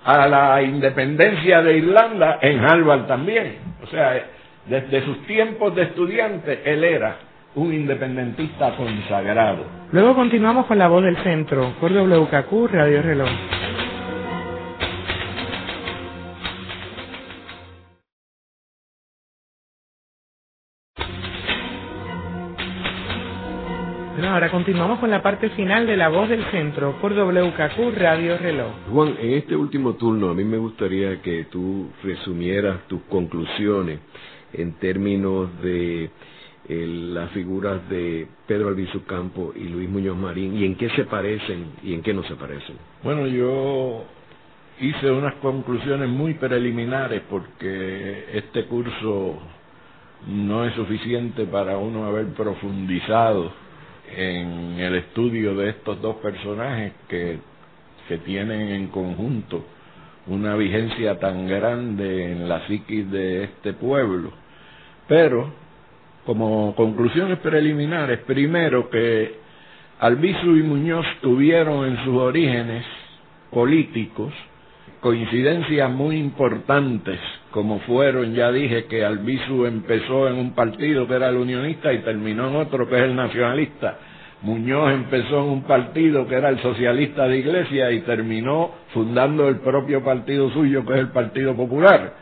a 0.04 0.26
la 0.26 0.62
independencia 0.62 1.62
de 1.62 1.78
Irlanda 1.78 2.38
en 2.40 2.64
Harvard 2.64 3.06
también. 3.06 3.56
O 3.82 3.86
sea, 3.86 4.24
desde 4.66 5.04
sus 5.04 5.26
tiempos 5.26 5.74
de 5.74 5.82
estudiante, 5.82 6.62
él 6.64 6.84
era 6.84 7.16
un 7.54 7.72
independentista 7.74 8.76
consagrado. 8.76 9.64
Luego 9.92 10.14
continuamos 10.14 10.66
con 10.66 10.78
la 10.78 10.88
voz 10.88 11.02
del 11.02 11.16
centro, 11.18 11.72
por 11.80 11.92
WKQ 11.92 12.72
Radio 12.72 13.02
Reloj. 13.02 13.28
Continuamos 24.50 24.98
con 24.98 25.10
la 25.10 25.22
parte 25.22 25.50
final 25.50 25.86
de 25.86 25.96
La 25.96 26.08
Voz 26.08 26.28
del 26.28 26.44
Centro 26.50 26.96
por 27.00 27.14
WKQ 27.14 27.96
Radio 27.96 28.36
Reloj. 28.36 28.72
Juan, 28.90 29.16
en 29.20 29.34
este 29.34 29.54
último 29.54 29.94
turno 29.94 30.30
a 30.30 30.34
mí 30.34 30.44
me 30.44 30.58
gustaría 30.58 31.22
que 31.22 31.44
tú 31.44 31.90
resumieras 32.02 32.86
tus 32.88 33.02
conclusiones 33.02 34.00
en 34.52 34.72
términos 34.74 35.48
de 35.62 36.10
eh, 36.68 36.86
las 36.86 37.30
figuras 37.30 37.88
de 37.88 38.26
Pedro 38.46 38.68
Albizu 38.68 39.04
Campo 39.04 39.52
y 39.54 39.64
Luis 39.68 39.88
Muñoz 39.88 40.16
Marín 40.16 40.56
y 40.56 40.64
en 40.64 40.74
qué 40.74 40.90
se 40.90 41.04
parecen 41.04 41.66
y 41.84 41.94
en 41.94 42.02
qué 42.02 42.12
no 42.12 42.24
se 42.24 42.34
parecen. 42.34 42.76
Bueno, 43.04 43.28
yo 43.28 44.04
hice 44.80 45.10
unas 45.12 45.34
conclusiones 45.34 46.08
muy 46.08 46.34
preliminares 46.34 47.22
porque 47.30 48.24
este 48.32 48.64
curso 48.64 49.38
no 50.26 50.64
es 50.64 50.74
suficiente 50.74 51.44
para 51.44 51.78
uno 51.78 52.04
haber 52.04 52.26
profundizado 52.34 53.52
en 54.16 54.80
el 54.80 54.94
estudio 54.96 55.54
de 55.54 55.70
estos 55.70 56.00
dos 56.00 56.16
personajes 56.16 56.92
que, 57.08 57.38
que 58.08 58.18
tienen 58.18 58.68
en 58.68 58.88
conjunto 58.88 59.64
una 60.26 60.54
vigencia 60.56 61.18
tan 61.18 61.46
grande 61.48 62.32
en 62.32 62.48
la 62.48 62.66
psiquis 62.66 63.10
de 63.10 63.44
este 63.44 63.72
pueblo. 63.72 64.32
Pero, 65.08 65.52
como 66.24 66.74
conclusiones 66.76 67.38
preliminares, 67.38 68.20
primero 68.20 68.88
que 68.90 69.34
Albizu 69.98 70.56
y 70.56 70.62
Muñoz 70.62 71.06
tuvieron 71.20 71.86
en 71.86 72.04
sus 72.04 72.16
orígenes 72.16 72.84
políticos 73.50 74.32
coincidencias 75.00 75.90
muy 75.90 76.16
importantes, 76.18 77.18
como 77.50 77.80
fueron, 77.80 78.34
ya 78.34 78.52
dije 78.52 78.84
que 78.84 79.04
Albizu 79.04 79.66
empezó 79.66 80.28
en 80.28 80.36
un 80.36 80.52
partido 80.52 81.06
que 81.08 81.14
era 81.14 81.28
el 81.28 81.36
unionista 81.36 81.92
y 81.92 81.98
terminó 81.98 82.48
en 82.48 82.56
otro 82.56 82.88
que 82.88 82.96
es 82.96 83.02
el 83.02 83.16
nacionalista. 83.16 83.98
Muñoz 84.42 84.92
empezó 84.92 85.42
en 85.42 85.50
un 85.50 85.62
partido 85.64 86.26
que 86.26 86.36
era 86.36 86.48
el 86.48 86.60
socialista 86.60 87.26
de 87.28 87.38
Iglesia 87.38 87.90
y 87.90 88.00
terminó 88.00 88.70
fundando 88.94 89.48
el 89.48 89.56
propio 89.56 90.02
partido 90.02 90.50
suyo 90.50 90.84
que 90.86 90.94
es 90.94 91.00
el 91.00 91.08
Partido 91.08 91.54
Popular. 91.54 92.14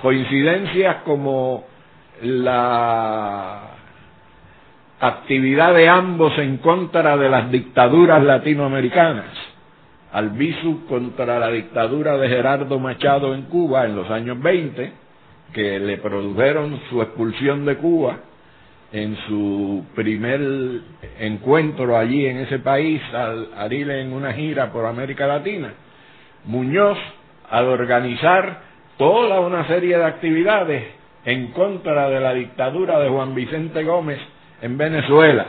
Coincidencias 0.00 0.96
como 1.04 1.64
la 2.22 3.70
actividad 5.00 5.74
de 5.74 5.88
ambos 5.88 6.38
en 6.38 6.58
contra 6.58 7.16
de 7.16 7.28
las 7.28 7.50
dictaduras 7.50 8.22
latinoamericanas 8.22 9.43
Albizu 10.14 10.86
contra 10.86 11.40
la 11.40 11.50
dictadura 11.50 12.16
de 12.16 12.28
Gerardo 12.28 12.78
Machado 12.78 13.34
en 13.34 13.42
Cuba 13.42 13.84
en 13.84 13.96
los 13.96 14.08
años 14.10 14.40
20, 14.40 14.92
que 15.52 15.80
le 15.80 15.98
produjeron 15.98 16.80
su 16.88 17.02
expulsión 17.02 17.64
de 17.64 17.76
Cuba 17.76 18.18
en 18.92 19.16
su 19.26 19.84
primer 19.96 20.40
encuentro 21.18 21.98
allí 21.98 22.26
en 22.26 22.38
ese 22.38 22.60
país, 22.60 23.02
al, 23.12 23.72
ir 23.72 23.90
en 23.90 24.12
una 24.12 24.32
gira 24.32 24.70
por 24.70 24.86
América 24.86 25.26
Latina. 25.26 25.74
Muñoz, 26.44 26.98
al 27.50 27.66
organizar 27.66 28.60
toda 28.96 29.40
una 29.40 29.66
serie 29.66 29.98
de 29.98 30.04
actividades 30.04 30.84
en 31.24 31.48
contra 31.48 32.08
de 32.08 32.20
la 32.20 32.34
dictadura 32.34 33.00
de 33.00 33.08
Juan 33.08 33.34
Vicente 33.34 33.82
Gómez 33.82 34.20
en 34.62 34.78
Venezuela, 34.78 35.46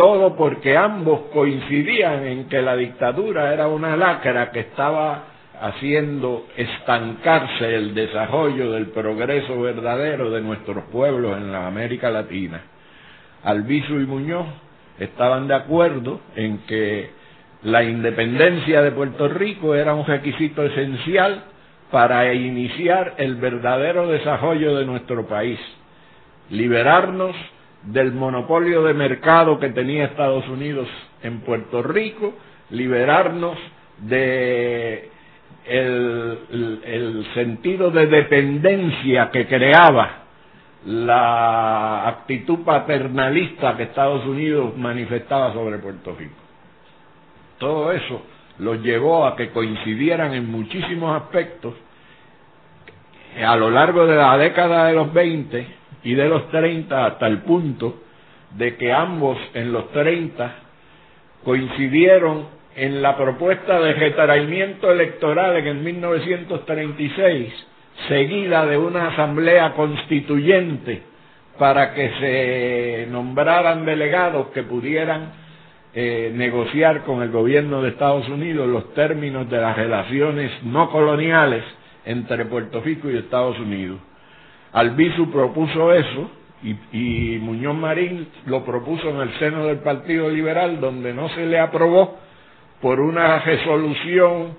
todo 0.00 0.34
porque 0.34 0.78
ambos 0.78 1.26
coincidían 1.30 2.26
en 2.26 2.48
que 2.48 2.62
la 2.62 2.74
dictadura 2.74 3.52
era 3.52 3.68
una 3.68 3.98
lacra 3.98 4.50
que 4.50 4.60
estaba 4.60 5.24
haciendo 5.60 6.46
estancarse 6.56 7.74
el 7.74 7.94
desarrollo 7.94 8.72
del 8.72 8.86
progreso 8.86 9.60
verdadero 9.60 10.30
de 10.30 10.40
nuestros 10.40 10.84
pueblos 10.84 11.36
en 11.36 11.52
la 11.52 11.66
América 11.66 12.08
Latina. 12.08 12.62
Albizu 13.44 14.00
y 14.00 14.06
Muñoz 14.06 14.46
estaban 14.98 15.46
de 15.48 15.54
acuerdo 15.54 16.22
en 16.34 16.60
que 16.60 17.10
la 17.64 17.82
independencia 17.82 18.80
de 18.80 18.92
Puerto 18.92 19.28
Rico 19.28 19.74
era 19.74 19.92
un 19.92 20.06
requisito 20.06 20.62
esencial 20.62 21.44
para 21.90 22.32
iniciar 22.32 23.16
el 23.18 23.34
verdadero 23.34 24.08
desarrollo 24.08 24.76
de 24.76 24.86
nuestro 24.86 25.26
país, 25.28 25.60
liberarnos 26.48 27.36
del 27.82 28.12
monopolio 28.12 28.82
de 28.82 28.94
mercado 28.94 29.58
que 29.58 29.70
tenía 29.70 30.04
Estados 30.06 30.46
Unidos 30.48 30.88
en 31.22 31.40
Puerto 31.40 31.82
Rico, 31.82 32.34
liberarnos 32.70 33.56
de 33.98 35.10
el, 35.66 37.26
sentido 37.34 37.90
de 37.90 38.06
dependencia 38.06 39.30
que 39.30 39.46
creaba 39.46 40.24
la 40.86 42.08
actitud 42.08 42.60
paternalista 42.60 43.76
que 43.76 43.84
Estados 43.84 44.24
Unidos 44.26 44.76
manifestaba 44.76 45.52
sobre 45.52 45.78
Puerto 45.78 46.14
Rico. 46.18 46.34
Todo 47.58 47.92
eso 47.92 48.22
los 48.58 48.82
llevó 48.82 49.26
a 49.26 49.36
que 49.36 49.50
coincidieran 49.50 50.34
en 50.34 50.50
muchísimos 50.50 51.20
aspectos 51.22 51.74
a 53.46 53.56
lo 53.56 53.70
largo 53.70 54.06
de 54.06 54.16
la 54.16 54.36
década 54.38 54.86
de 54.86 54.94
los 54.94 55.12
20 55.12 55.79
y 56.04 56.14
de 56.14 56.28
los 56.28 56.48
30 56.50 57.06
hasta 57.06 57.26
el 57.26 57.38
punto 57.38 58.02
de 58.56 58.76
que 58.76 58.92
ambos 58.92 59.38
en 59.54 59.72
los 59.72 59.90
30 59.92 60.54
coincidieron 61.44 62.46
en 62.76 63.02
la 63.02 63.16
propuesta 63.16 63.80
de 63.80 63.92
retraimiento 63.94 64.90
electoral 64.90 65.56
en 65.56 65.66
el 65.66 65.76
1936, 65.76 67.52
seguida 68.08 68.66
de 68.66 68.78
una 68.78 69.08
asamblea 69.08 69.72
constituyente 69.74 71.02
para 71.58 71.92
que 71.94 72.10
se 72.20 73.06
nombraran 73.10 73.84
delegados 73.84 74.48
que 74.48 74.62
pudieran 74.62 75.32
eh, 75.92 76.30
negociar 76.34 77.02
con 77.02 77.22
el 77.22 77.30
gobierno 77.30 77.82
de 77.82 77.90
Estados 77.90 78.28
Unidos 78.28 78.68
los 78.68 78.94
términos 78.94 79.50
de 79.50 79.60
las 79.60 79.76
relaciones 79.76 80.50
no 80.62 80.90
coloniales 80.90 81.64
entre 82.06 82.46
Puerto 82.46 82.80
Rico 82.80 83.10
y 83.10 83.18
Estados 83.18 83.58
Unidos. 83.58 83.98
Albizu 84.72 85.30
propuso 85.30 85.92
eso 85.92 86.30
y, 86.62 87.38
Muñoz 87.40 87.74
Marín 87.74 88.28
lo 88.46 88.64
propuso 88.64 89.08
en 89.08 89.20
el 89.20 89.38
seno 89.38 89.66
del 89.66 89.78
Partido 89.78 90.28
Liberal, 90.28 90.80
donde 90.80 91.14
no 91.14 91.28
se 91.30 91.46
le 91.46 91.58
aprobó 91.58 92.18
por 92.82 93.00
una 93.00 93.38
resolución 93.40 94.56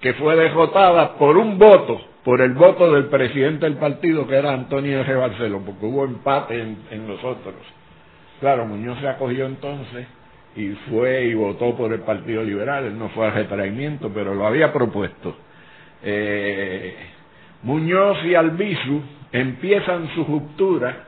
que 0.00 0.14
fue 0.14 0.36
derrotada 0.36 1.16
por 1.18 1.36
un 1.36 1.58
voto, 1.58 2.00
por 2.24 2.40
el 2.40 2.52
voto 2.52 2.92
del 2.92 3.06
presidente 3.06 3.66
del 3.66 3.76
partido, 3.76 4.26
que 4.26 4.36
era 4.36 4.52
Antonio 4.52 5.04
G. 5.04 5.18
Barcelo, 5.18 5.60
porque 5.60 5.86
hubo 5.86 6.04
empate 6.04 6.60
en, 6.60 7.08
los 7.08 7.22
otros. 7.22 7.56
Claro, 8.40 8.66
Muñoz 8.66 8.98
se 9.00 9.08
acogió 9.08 9.46
entonces 9.46 10.06
y 10.56 10.68
fue 10.88 11.24
y 11.24 11.34
votó 11.34 11.76
por 11.76 11.92
el 11.92 12.00
Partido 12.00 12.42
Liberal, 12.42 12.84
él 12.84 12.98
no 12.98 13.08
fue 13.10 13.26
al 13.26 13.34
retraimiento, 13.34 14.10
pero 14.12 14.34
lo 14.34 14.46
había 14.46 14.72
propuesto. 14.72 15.36
Eh, 16.02 16.94
Muñoz 17.62 18.24
y 18.24 18.34
Albizu 18.34 19.02
empiezan 19.32 20.08
su 20.14 20.24
ruptura 20.24 21.04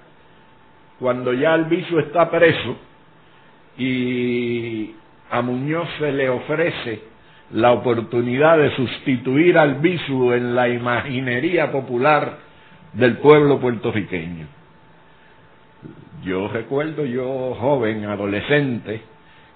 cuando 0.98 1.32
ya 1.32 1.54
Albizu 1.54 1.98
está 1.98 2.30
preso 2.30 2.76
y 3.76 4.94
a 5.30 5.42
Muñoz 5.42 5.88
se 5.98 6.12
le 6.12 6.28
ofrece 6.28 7.00
la 7.52 7.72
oportunidad 7.72 8.58
de 8.58 8.74
sustituir 8.76 9.58
a 9.58 9.62
Albizu 9.62 10.32
en 10.32 10.54
la 10.54 10.68
imaginería 10.68 11.72
popular 11.72 12.38
del 12.92 13.18
pueblo 13.18 13.58
puertorriqueño. 13.60 14.46
Yo 16.24 16.48
recuerdo, 16.48 17.04
yo 17.04 17.56
joven, 17.58 18.04
adolescente, 18.04 19.02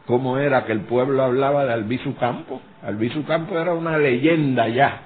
cómo 0.04 0.38
era 0.38 0.64
que 0.64 0.72
el 0.72 0.80
pueblo 0.80 1.22
hablaba 1.22 1.64
de 1.64 1.72
Albizu 1.74 2.16
Campo. 2.16 2.60
Albizu 2.82 3.24
Campo 3.24 3.58
era 3.58 3.72
una 3.72 3.98
leyenda 3.98 4.68
ya 4.68 5.02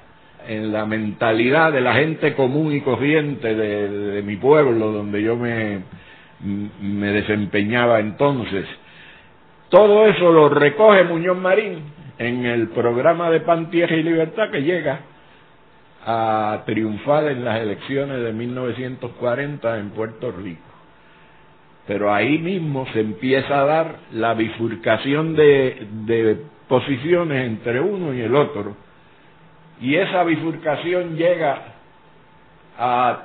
en 0.46 0.72
la 0.72 0.86
mentalidad 0.86 1.72
de 1.72 1.80
la 1.80 1.94
gente 1.94 2.34
común 2.34 2.74
y 2.74 2.80
corriente 2.80 3.54
de, 3.54 4.22
mi 4.22 4.36
pueblo, 4.36 4.92
donde 4.92 5.22
yo 5.22 5.36
me, 5.36 5.80
me 6.80 7.12
desempeñaba 7.12 8.00
entonces. 8.00 8.66
Todo 9.68 10.06
eso 10.06 10.32
lo 10.32 10.48
recoge 10.48 11.04
Muñoz 11.04 11.38
Marín 11.38 11.84
en 12.18 12.44
el 12.44 12.68
programa 12.68 13.30
de 13.30 13.40
Pan, 13.40 13.70
Tierra 13.70 13.96
y 13.96 14.02
Libertad 14.02 14.50
que 14.50 14.62
llega 14.62 15.00
a 16.04 16.62
triunfar 16.66 17.28
en 17.28 17.44
las 17.44 17.60
elecciones 17.60 18.22
de 18.22 18.32
1940 18.32 19.78
en 19.78 19.90
Puerto 19.90 20.32
Rico. 20.32 20.62
Pero 21.86 22.12
ahí 22.12 22.38
mismo 22.38 22.86
se 22.92 23.00
empieza 23.00 23.60
a 23.60 23.64
dar 23.64 23.96
la 24.12 24.34
bifurcación 24.34 25.34
de, 25.34 25.86
de 26.06 26.36
posiciones 26.68 27.46
entre 27.46 27.80
uno 27.80 28.14
y 28.14 28.20
el 28.20 28.34
otro. 28.34 28.76
Y 29.80 29.96
esa 29.96 30.24
bifurcación 30.24 31.16
llega 31.16 31.58
a 32.78 33.18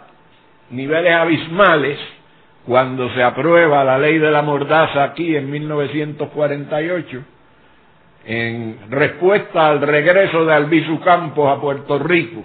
niveles 0.69 1.13
abismales 1.13 1.99
cuando 2.65 3.13
se 3.13 3.21
aprueba 3.21 3.83
la 3.83 3.97
ley 3.97 4.17
de 4.17 4.31
la 4.31 4.41
mordaza 4.41 5.03
aquí 5.03 5.35
en 5.35 5.49
1948 5.51 7.23
en 8.25 8.77
respuesta 8.89 9.67
al 9.67 9.81
regreso 9.81 10.45
de 10.45 10.53
Albizu 10.53 10.99
Campos 11.01 11.47
a 11.55 11.61
Puerto 11.61 11.99
Rico, 11.99 12.43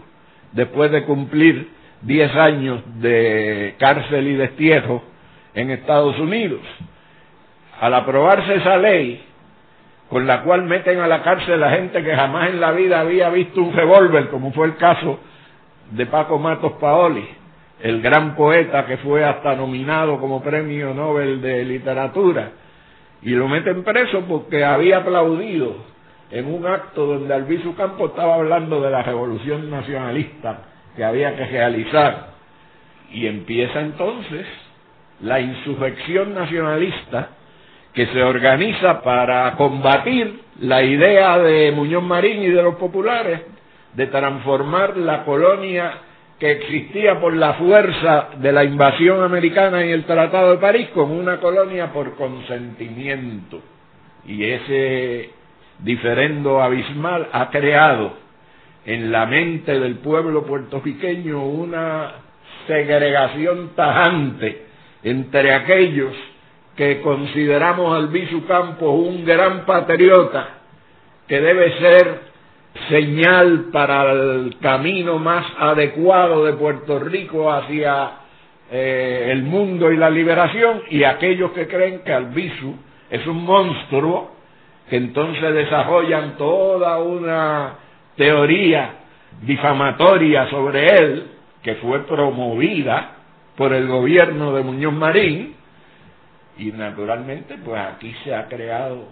después 0.52 0.90
de 0.90 1.04
cumplir 1.04 1.68
10 2.02 2.36
años 2.36 2.82
de 3.00 3.76
cárcel 3.78 4.28
y 4.28 4.34
destierro 4.34 5.02
en 5.54 5.70
Estados 5.70 6.18
Unidos. 6.18 6.60
Al 7.80 7.94
aprobarse 7.94 8.56
esa 8.56 8.76
ley, 8.76 9.24
con 10.10 10.26
la 10.26 10.42
cual 10.42 10.64
meten 10.64 10.98
a 10.98 11.06
la 11.06 11.22
cárcel 11.22 11.62
a 11.62 11.70
gente 11.70 12.02
que 12.02 12.14
jamás 12.14 12.50
en 12.50 12.60
la 12.60 12.72
vida 12.72 13.00
había 13.00 13.30
visto 13.30 13.62
un 13.62 13.72
revólver, 13.72 14.28
como 14.28 14.52
fue 14.52 14.66
el 14.66 14.76
caso 14.76 15.20
de 15.92 16.04
Paco 16.06 16.36
Matos 16.38 16.72
Paoli, 16.80 17.26
el 17.80 18.02
gran 18.02 18.34
poeta 18.34 18.86
que 18.86 18.96
fue 18.98 19.24
hasta 19.24 19.54
nominado 19.54 20.18
como 20.18 20.42
premio 20.42 20.92
Nobel 20.92 21.40
de 21.40 21.64
Literatura, 21.64 22.50
y 23.22 23.30
lo 23.30 23.46
meten 23.46 23.84
preso 23.84 24.22
porque 24.26 24.64
había 24.64 24.98
aplaudido 24.98 25.76
en 26.32 26.52
un 26.52 26.66
acto 26.66 27.06
donde 27.06 27.32
Albizu 27.32 27.76
Campos 27.76 28.10
estaba 28.10 28.34
hablando 28.34 28.80
de 28.80 28.90
la 28.90 29.02
revolución 29.02 29.70
nacionalista 29.70 30.58
que 30.96 31.04
había 31.04 31.36
que 31.36 31.46
realizar. 31.46 32.30
Y 33.12 33.26
empieza 33.26 33.80
entonces 33.80 34.46
la 35.20 35.40
insurrección 35.40 36.34
nacionalista 36.34 37.28
que 37.92 38.06
se 38.06 38.22
organiza 38.22 39.02
para 39.02 39.52
combatir 39.56 40.40
la 40.60 40.82
idea 40.82 41.38
de 41.38 41.72
Muñoz 41.72 42.02
Marín 42.02 42.42
y 42.42 42.48
de 42.48 42.62
los 42.62 42.76
populares 42.76 43.40
de 43.94 44.06
transformar 44.06 44.96
la 44.96 45.24
colonia 45.24 45.92
que 46.38 46.52
existía 46.52 47.20
por 47.20 47.34
la 47.34 47.54
fuerza 47.54 48.28
de 48.36 48.52
la 48.52 48.64
invasión 48.64 49.22
americana 49.22 49.84
y 49.84 49.90
el 49.90 50.04
Tratado 50.04 50.52
de 50.52 50.58
París 50.58 50.88
como 50.94 51.14
una 51.14 51.38
colonia 51.38 51.92
por 51.92 52.14
consentimiento. 52.14 53.60
Y 54.26 54.44
ese 54.44 55.30
diferendo 55.80 56.62
abismal 56.62 57.28
ha 57.32 57.50
creado 57.50 58.12
en 58.86 59.12
la 59.12 59.26
mente 59.26 59.78
del 59.78 59.96
pueblo 59.96 60.46
puertorriqueño 60.46 61.44
una 61.44 62.12
segregación 62.66 63.70
tajante 63.74 64.66
entre 65.02 65.54
aquellos 65.54 66.14
que 66.76 67.00
consideramos 67.00 67.96
al 67.96 68.08
Bisu 68.08 68.46
Campos 68.46 68.88
un 68.88 69.24
gran 69.24 69.66
patriota 69.66 70.48
que 71.26 71.40
debe 71.40 71.78
ser 71.78 72.20
señal 72.88 73.66
para 73.72 74.12
el 74.12 74.56
camino 74.60 75.18
más 75.18 75.46
adecuado 75.58 76.44
de 76.44 76.52
Puerto 76.54 76.98
Rico 76.98 77.52
hacia 77.52 78.12
eh, 78.70 79.28
el 79.32 79.42
mundo 79.42 79.90
y 79.90 79.96
la 79.96 80.10
liberación, 80.10 80.82
y 80.90 81.02
aquellos 81.02 81.50
que 81.52 81.66
creen 81.66 82.02
que 82.04 82.12
Albizu 82.12 82.74
es 83.10 83.26
un 83.26 83.44
monstruo, 83.44 84.30
que 84.88 84.96
entonces 84.96 85.54
desarrollan 85.54 86.36
toda 86.36 86.98
una 86.98 87.74
teoría 88.16 88.90
difamatoria 89.42 90.48
sobre 90.50 90.86
él, 90.86 91.26
que 91.62 91.76
fue 91.76 92.06
promovida 92.06 93.16
por 93.56 93.72
el 93.72 93.88
gobierno 93.88 94.52
de 94.52 94.62
Muñoz 94.62 94.94
Marín, 94.94 95.54
y 96.60 96.72
naturalmente 96.72 97.56
pues 97.64 97.80
aquí 97.80 98.14
se 98.22 98.34
ha 98.34 98.46
creado 98.46 99.08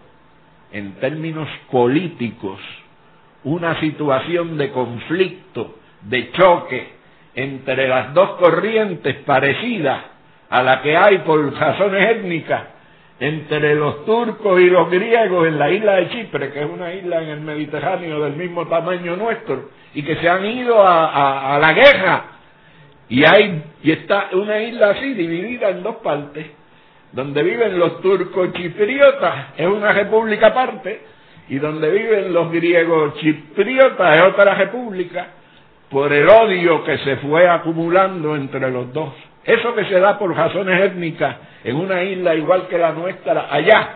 en 0.71 0.93
términos 0.97 1.49
políticos 1.71 2.61
una 3.45 3.81
situación 3.81 4.59
de 4.59 4.71
conflicto, 4.71 5.77
de 6.03 6.31
choque 6.33 6.89
entre 7.35 7.89
las 7.89 8.13
dos 8.13 8.33
corrientes 8.33 9.17
parecidas 9.25 10.05
a 10.51 10.63
la 10.63 10.83
que 10.83 10.95
hay 10.95 11.19
por 11.19 11.53
razones 11.55 12.17
étnicas 12.17 12.63
entre 13.21 13.75
los 13.75 14.05
turcos 14.05 14.61
y 14.61 14.67
los 14.67 14.91
griegos 14.91 15.49
en 15.49 15.59
la 15.59 15.71
isla 15.71 15.97
de 15.97 16.09
Chipre, 16.11 16.53
que 16.53 16.61
es 16.61 16.71
una 16.71 16.93
isla 16.93 17.23
en 17.23 17.31
el 17.31 17.41
Mediterráneo 17.41 18.21
del 18.21 18.35
mismo 18.35 18.67
tamaño 18.69 19.17
nuestro, 19.17 19.71
y 19.95 20.03
que 20.03 20.17
se 20.17 20.29
han 20.29 20.45
ido 20.45 20.87
a, 20.87 21.59
la 21.61 21.73
guerra. 21.73 22.25
Y 23.09 23.25
hay, 23.25 23.65
y 23.83 23.91
está 23.91 24.29
una 24.33 24.61
isla 24.61 24.91
así 24.91 25.15
dividida 25.15 25.71
en 25.71 25.83
dos 25.83 25.97
partes, 25.97 26.47
donde 27.13 27.43
viven 27.43 27.79
los 27.79 28.01
turcos 28.01 28.53
chipriotas, 28.53 29.49
es 29.57 29.67
una 29.67 29.93
república 29.93 30.49
aparte, 30.49 31.01
y 31.49 31.59
donde 31.59 31.91
viven 31.91 32.33
los 32.33 32.51
griegos 32.53 33.15
chipriotas 33.21 34.19
es 34.19 34.23
otra 34.25 34.55
república 34.55 35.29
por 35.91 36.13
el 36.13 36.29
odio 36.29 36.85
que 36.85 36.99
se 36.99 37.17
fue 37.17 37.49
acumulando 37.49 38.37
entre 38.37 38.71
los 38.71 38.93
dos. 38.93 39.15
Eso 39.45 39.75
que 39.75 39.87
se 39.87 39.99
da 39.99 40.19
por 40.19 40.35
razones 40.37 40.79
étnicas 40.83 41.37
en 41.65 41.77
una 41.77 42.03
isla 42.03 42.35
igual 42.35 42.67
que 42.69 42.77
la 42.77 42.93
nuestra 42.93 43.49
allá, 43.51 43.95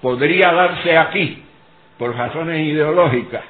podría 0.00 0.52
darse 0.52 0.96
aquí 0.96 1.42
por 1.98 2.14
razones 2.16 2.60
ideológicas 2.60 3.42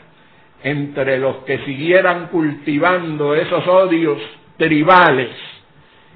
entre 0.63 1.19
los 1.19 1.37
que 1.45 1.59
siguieran 1.59 2.29
cultivando 2.29 3.35
esos 3.35 3.67
odios 3.67 4.19
tribales. 4.57 5.31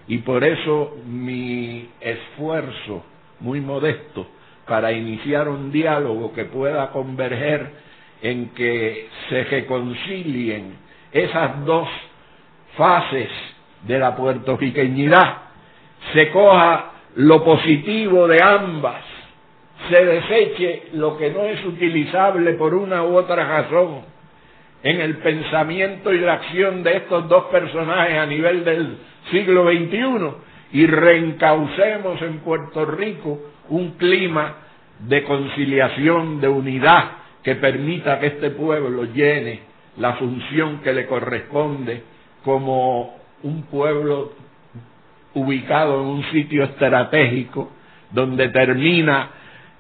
Y 0.07 0.19
por 0.19 0.45
eso 0.45 0.97
mi 1.07 1.89
esfuerzo 2.01 3.05
muy 3.41 3.61
modesto 3.61 4.27
para 4.67 4.93
iniciar 4.93 5.49
un 5.49 5.73
diálogo 5.73 6.33
que 6.33 6.45
pueda 6.45 6.91
converger 6.91 7.71
en 8.23 8.51
que 8.51 9.09
se 9.29 9.45
reconcilien 9.45 10.77
esas 11.13 11.65
dos 11.65 11.89
fases 12.77 13.29
de 13.87 13.99
la 13.99 14.17
puertorriqueñidad, 14.17 15.37
se 16.13 16.31
coja 16.31 16.93
lo 17.17 17.45
positivo 17.45 18.27
de 18.27 18.43
ambas, 18.43 19.05
se 19.89 20.05
deseche 20.05 20.83
lo 20.95 21.17
que 21.17 21.31
no 21.31 21.45
es 21.45 21.65
utilizable 21.65 22.55
por 22.55 22.75
una 22.75 23.05
u 23.05 23.17
otra 23.17 23.45
razón 23.47 24.03
en 24.83 25.01
el 25.01 25.19
pensamiento 25.19 26.13
y 26.13 26.21
la 26.21 26.35
acción 26.35 26.83
de 26.83 26.97
estos 26.97 27.29
dos 27.29 27.45
personajes 27.45 28.19
a 28.19 28.27
nivel 28.27 28.65
del 28.65 28.99
siglo 29.31 29.65
XXI 29.71 30.45
y 30.73 30.87
reencaucemos 30.87 32.21
en 32.23 32.39
Puerto 32.39 32.85
Rico 32.85 33.41
un 33.69 33.93
clima 33.93 34.57
de 35.01 35.25
conciliación, 35.25 36.41
de 36.41 36.49
unidad, 36.49 37.05
que 37.43 37.57
permita 37.57 38.19
que 38.21 38.27
este 38.27 38.51
pueblo 38.51 39.05
llene 39.05 39.61
la 39.99 40.15
función 40.15 40.79
que 40.79 40.93
le 40.93 41.07
corresponde 41.07 42.03
como 42.43 43.17
un 43.43 43.63
pueblo 43.65 44.33
ubicado 45.35 46.01
en 46.01 46.07
un 46.07 46.25
sitio 46.31 46.65
estratégico 46.65 47.71
donde 48.11 48.49
termina 48.49 49.31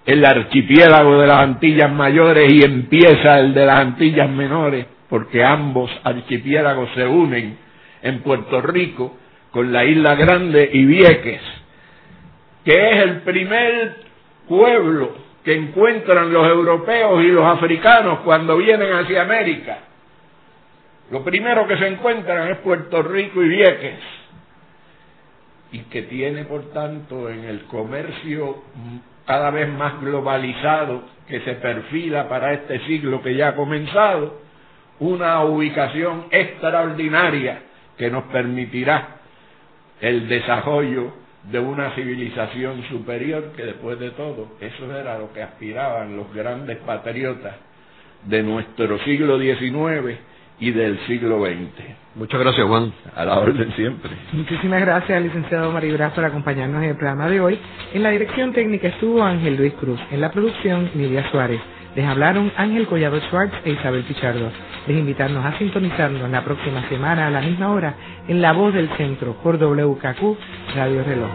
el 0.05 0.25
archipiélago 0.25 1.21
de 1.21 1.27
las 1.27 1.39
Antillas 1.39 1.91
Mayores 1.91 2.53
y 2.53 2.65
empieza 2.65 3.41
el 3.41 3.55
de 3.55 3.65
las 3.65 3.81
Antillas 3.81 4.29
Menores, 4.29 4.87
porque 5.09 5.43
ambos 5.43 5.91
archipiélagos 6.03 6.91
se 6.95 7.07
unen 7.07 7.57
en 8.03 8.21
Puerto 8.21 8.61
Rico 8.61 9.17
con 9.55 9.73
la 9.73 9.85
Isla 9.85 10.17
Grande 10.17 10.69
y 10.73 10.85
Vieques, 10.85 11.41
que 12.65 12.89
es 12.89 12.97
el 12.97 13.21
primer 13.21 13.99
pueblo 14.49 15.13
que 15.45 15.55
encuentran 15.55 16.33
los 16.33 16.45
europeos 16.45 17.23
y 17.23 17.29
los 17.29 17.45
africanos 17.45 18.19
cuando 18.25 18.57
vienen 18.57 18.93
hacia 18.93 19.23
América. 19.23 19.79
Lo 21.13 21.23
primero 21.23 21.69
que 21.69 21.79
se 21.79 21.87
encuentran 21.87 22.51
es 22.51 22.59
Puerto 22.59 23.01
Rico 23.05 23.45
y 23.45 23.49
Vieques, 23.49 24.01
y 25.71 25.79
que 25.85 26.03
tiene, 26.03 26.47
por 26.47 26.73
tanto, 26.73 27.31
en 27.31 27.45
el 27.45 27.67
comercio 27.67 28.65
cada 29.25 29.51
vez 29.51 29.69
más 29.69 30.01
globalizado 30.01 31.05
que 31.29 31.43
se 31.43 31.53
perfila 31.55 32.29
para 32.29 32.55
este 32.55 32.81
siglo 32.87 33.23
que 33.23 33.37
ya 33.37 33.51
ha 33.51 33.55
comenzado, 33.55 34.41
una 34.99 35.45
ubicación 35.45 36.25
extraordinaria 36.33 37.63
que 37.97 38.11
nos 38.11 38.25
permitirá 38.25 39.21
el 40.05 40.29
desarrollo 40.29 41.13
de 41.51 41.59
una 41.59 41.95
civilización 41.95 42.83
superior 42.91 43.53
que 43.57 43.65
después 43.65 43.99
de 43.99 44.11
todo, 44.11 44.49
eso 44.61 44.99
era 44.99 45.19
lo 45.19 45.33
que 45.33 45.43
aspiraban 45.43 46.15
los 46.15 46.33
grandes 46.35 46.77
patriotas 46.79 47.55
de 48.27 48.43
nuestro 48.43 48.99
siglo 48.99 49.39
XIX 49.39 50.19
y 50.61 50.71
del 50.73 50.99
siglo 51.07 51.43
XX. 51.45 51.85
Muchas 52.17 52.39
gracias, 52.39 52.67
Juan. 52.67 52.93
A 53.17 53.25
la 53.25 53.39
orden 53.39 53.73
siempre. 53.77 54.11
Muchísimas 54.33 54.83
gracias 54.83 55.23
licenciado 55.23 55.73
Maribraz 55.73 56.13
por 56.13 56.25
acompañarnos 56.25 56.83
en 56.83 56.91
el 56.91 56.97
programa 56.97 57.29
de 57.29 57.41
hoy. 57.41 57.59
En 57.95 58.03
la 58.03 58.11
dirección 58.11 58.53
técnica 58.53 58.89
estuvo 58.89 59.23
Ángel 59.23 59.57
Luis 59.57 59.73
Cruz. 59.75 60.01
En 60.11 60.21
la 60.21 60.31
producción, 60.31 60.91
Nidia 60.95 61.31
Suárez. 61.31 61.61
Les 61.95 62.05
hablaron 62.05 62.51
Ángel 62.57 62.87
Collado 62.87 63.21
Schwartz 63.21 63.55
e 63.65 63.71
Isabel 63.71 64.03
Pichardo. 64.03 64.51
Les 64.87 64.99
invitarnos 64.99 65.45
a 65.45 65.57
sintonizarnos 65.59 66.29
la 66.29 66.45
próxima 66.45 66.83
semana 66.89 67.29
a 67.29 67.31
la 67.31 67.41
misma 67.41 67.71
hora 67.71 67.95
en 68.27 68.43
La 68.43 68.53
Voz 68.53 68.75
del 68.75 68.89
Centro 68.97 69.35
por 69.43 69.57
WKQ 69.57 70.75
Radio 70.75 71.05
Reloj. 71.05 71.31